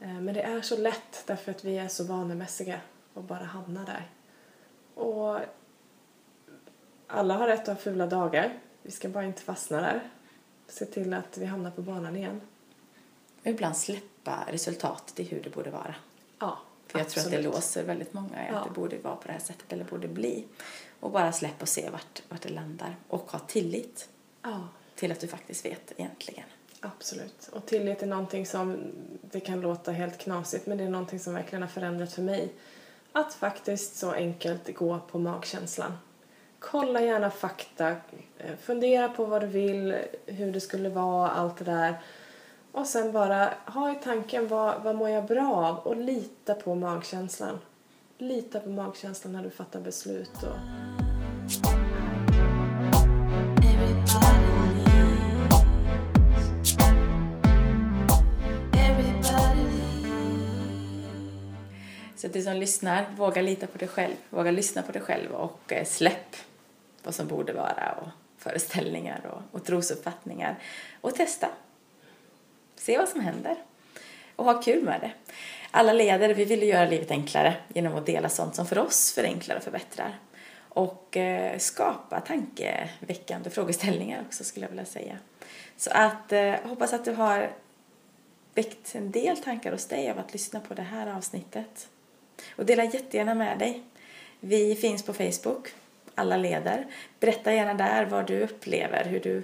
Eh, 0.00 0.20
Men 0.20 0.34
det 0.34 0.42
är 0.42 0.60
så 0.60 0.76
lätt 0.76 1.22
därför 1.26 1.50
att 1.50 1.64
vi 1.64 1.78
är 1.78 1.88
så 1.88 2.04
vanemässiga 2.04 2.80
och 3.14 3.22
bara 3.22 3.44
hamnar 3.44 3.86
där. 3.86 4.08
Och 4.94 5.38
alla 7.06 7.34
har 7.34 7.46
rätt 7.46 7.60
att 7.60 7.66
ha 7.66 7.76
fula 7.76 8.06
dagar. 8.06 8.58
Vi 8.82 8.90
ska 8.90 9.08
bara 9.08 9.24
inte 9.24 9.42
fastna 9.42 9.80
där. 9.80 10.00
Se 10.68 10.84
till 10.84 11.14
att 11.14 11.38
vi 11.38 11.46
hamnar 11.46 11.70
på 11.70 11.82
banan 11.82 12.16
igen. 12.16 12.40
Och 13.40 13.46
ibland 13.46 13.76
släppa 13.76 14.44
resultatet 14.48 15.20
i 15.20 15.24
hur 15.24 15.42
det 15.42 15.50
borde 15.50 15.70
vara. 15.70 15.94
Ja, 16.38 16.58
För 16.90 16.98
jag 16.98 17.08
tror 17.08 17.24
att 17.24 17.30
det 17.30 17.36
absolut. 17.36 17.54
låser 17.54 17.84
väldigt 17.84 18.12
många 18.12 18.44
i 18.46 18.48
att 18.48 18.54
Ja. 18.54 18.64
det 18.68 18.80
borde 18.80 18.98
vara 18.98 19.16
på 19.16 19.26
det 19.26 19.32
här 19.32 19.40
sättet 19.40 19.72
eller 19.72 19.84
borde 19.84 20.08
bli. 20.08 20.44
Och 21.00 21.10
bara 21.10 21.32
släpp 21.32 21.62
och 21.62 21.68
se 21.68 21.90
vart, 21.90 22.22
vart 22.28 22.42
det 22.42 22.48
landar. 22.48 22.96
Och 23.08 23.30
ha 23.32 23.38
tillit 23.38 24.08
Ja, 24.42 24.68
till 24.94 25.12
att 25.12 25.20
du 25.20 25.26
faktiskt 25.28 25.64
vet 25.64 25.92
egentligen. 25.96 26.44
absolut. 26.80 27.48
Och 27.52 27.66
tillit 27.66 28.02
är 28.02 28.06
någonting 28.06 28.46
som, 28.46 28.92
det 29.22 29.40
kan 29.40 29.60
låta 29.60 29.92
helt 29.92 30.18
knasigt, 30.18 30.66
men 30.66 30.78
det 30.78 30.84
är 30.84 30.88
någonting 30.88 31.20
som 31.20 31.34
verkligen 31.34 31.62
har 31.62 31.68
förändrat 31.68 32.12
för 32.12 32.22
mig. 32.22 32.52
Att 33.12 33.34
faktiskt 33.34 33.96
så 33.96 34.12
enkelt 34.12 34.74
gå 34.74 34.98
på 35.10 35.18
magkänslan. 35.18 35.92
Kolla 36.58 37.00
gärna 37.00 37.30
fakta, 37.30 37.88
eh, 38.38 38.56
fundera 38.62 39.08
på 39.08 39.24
vad 39.24 39.40
du 39.42 39.46
vill, 39.46 39.96
hur 40.26 40.52
det 40.52 40.60
skulle 40.60 40.88
vara, 40.88 41.30
allt 41.30 41.56
det 41.56 41.64
där. 41.64 42.00
Och 42.72 42.86
sen 42.86 43.12
bara 43.12 43.54
ha 43.66 43.92
i 43.92 43.94
tanken 43.94 44.48
vad, 44.48 44.82
vad 44.82 44.96
mår 44.96 45.08
jag 45.08 45.26
bra 45.26 45.54
av 45.54 45.78
och 45.78 45.96
lita 45.96 46.54
på 46.54 46.74
magkänslan. 46.74 47.58
Lita 48.18 48.60
på 48.60 48.68
magkänslan 48.68 49.32
när 49.32 49.42
du 49.42 49.50
fattar 49.50 49.80
beslut. 49.80 50.42
Och... 50.42 50.56
Så 62.16 62.26
att 62.26 62.32
du 62.32 62.42
som 62.42 62.56
lyssnar, 62.56 63.06
våga 63.16 63.42
lita 63.42 63.66
på 63.66 63.78
dig 63.78 63.88
själv. 63.88 64.14
Våga 64.30 64.50
lyssna 64.50 64.82
på 64.82 64.92
dig 64.92 65.02
själv 65.02 65.32
och 65.32 65.72
eh, 65.72 65.84
släpp 65.84 66.36
vad 67.02 67.14
som 67.14 67.26
borde 67.26 67.52
vara 67.52 67.94
och 68.02 68.08
föreställningar 68.38 69.20
och, 69.26 69.56
och 69.56 69.64
trosuppfattningar. 69.64 70.58
Och 71.00 71.14
testa. 71.14 71.48
Se 72.80 72.98
vad 72.98 73.08
som 73.08 73.20
händer. 73.20 73.56
Och 74.36 74.44
ha 74.44 74.62
kul 74.62 74.84
med 74.84 75.00
det. 75.00 75.12
Alla 75.70 75.92
ledare, 75.92 76.34
vi 76.34 76.44
vill 76.44 76.62
ju 76.62 76.68
göra 76.68 76.88
livet 76.88 77.10
enklare 77.10 77.56
genom 77.68 77.94
att 77.94 78.06
dela 78.06 78.28
sånt 78.28 78.54
som 78.54 78.66
för 78.66 78.78
oss 78.78 79.12
förenklar 79.12 79.56
och 79.56 79.62
förbättrar. 79.62 80.18
Och 80.68 81.16
eh, 81.16 81.58
skapa 81.58 82.20
tankeväckande 82.20 83.50
frågeställningar 83.50 84.24
också 84.26 84.44
skulle 84.44 84.66
jag 84.66 84.70
vilja 84.70 84.84
säga. 84.84 85.18
Så 85.76 85.90
att 85.90 86.32
eh, 86.32 86.54
hoppas 86.64 86.92
att 86.92 87.04
du 87.04 87.12
har 87.12 87.50
väckt 88.54 88.94
en 88.94 89.10
del 89.10 89.36
tankar 89.36 89.72
hos 89.72 89.86
dig 89.86 90.10
av 90.10 90.18
att 90.18 90.32
lyssna 90.32 90.60
på 90.60 90.74
det 90.74 90.82
här 90.82 91.16
avsnittet. 91.16 91.88
Och 92.56 92.66
dela 92.66 92.84
jättegärna 92.84 93.34
med 93.34 93.58
dig. 93.58 93.82
Vi 94.40 94.74
finns 94.74 95.02
på 95.02 95.12
Facebook, 95.12 95.68
alla 96.14 96.36
leder. 96.36 96.86
Berätta 97.20 97.52
gärna 97.52 97.74
där 97.74 98.04
vad 98.04 98.26
du 98.26 98.40
upplever, 98.40 99.04
hur 99.04 99.20
du, 99.20 99.42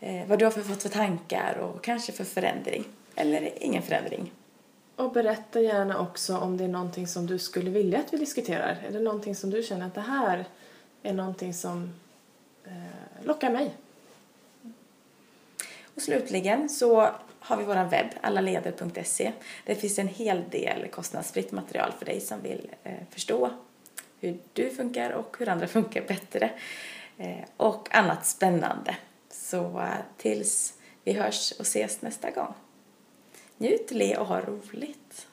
eh, 0.00 0.26
vad 0.26 0.38
du 0.38 0.44
har 0.44 0.52
för, 0.52 0.62
fått 0.62 0.82
för 0.82 0.88
tankar 0.88 1.58
och 1.58 1.84
kanske 1.84 2.12
för 2.12 2.24
förändring. 2.24 2.84
Eller 3.14 3.62
ingen 3.62 3.82
förändring. 3.82 4.32
Och 4.96 5.12
berätta 5.12 5.60
gärna 5.60 6.00
också 6.00 6.38
om 6.38 6.56
det 6.56 6.64
är 6.64 6.68
någonting 6.68 7.06
som 7.06 7.26
du 7.26 7.38
skulle 7.38 7.70
vilja 7.70 7.98
att 7.98 8.12
vi 8.12 8.16
diskuterar. 8.16 8.78
Är 8.88 8.92
det 8.92 9.00
någonting 9.00 9.34
som 9.34 9.50
du 9.50 9.62
känner 9.62 9.86
att 9.86 9.94
det 9.94 10.00
här 10.00 10.44
är 11.02 11.12
någonting 11.12 11.54
som 11.54 11.94
eh, 12.64 13.24
lockar 13.24 13.50
mig? 13.50 13.74
Och 15.94 16.02
slutligen 16.02 16.68
så 16.68 17.10
har 17.38 17.56
vi 17.56 17.64
vår 17.64 17.90
webb, 17.90 18.06
allaleder.se. 18.20 19.32
Där 19.64 19.74
finns 19.74 19.98
en 19.98 20.08
hel 20.08 20.42
del 20.50 20.88
kostnadsfritt 20.88 21.52
material 21.52 21.92
för 21.98 22.06
dig 22.06 22.20
som 22.20 22.42
vill 22.42 22.70
eh, 22.84 22.92
förstå 23.10 23.50
hur 24.20 24.38
du 24.52 24.70
funkar 24.70 25.10
och 25.10 25.36
hur 25.38 25.48
andra 25.48 25.66
funkar 25.76 26.02
bättre. 26.08 26.50
Eh, 27.18 27.44
och 27.56 27.88
annat 27.94 28.26
spännande. 28.26 28.96
Så 29.30 29.80
eh, 29.80 29.94
tills 30.16 30.74
vi 31.04 31.12
hörs 31.12 31.52
och 31.52 31.66
ses 31.66 32.02
nästa 32.02 32.30
gång. 32.30 32.54
Njut, 33.58 33.90
le 33.90 34.16
och 34.16 34.26
ha 34.26 34.40
roligt. 34.40 35.26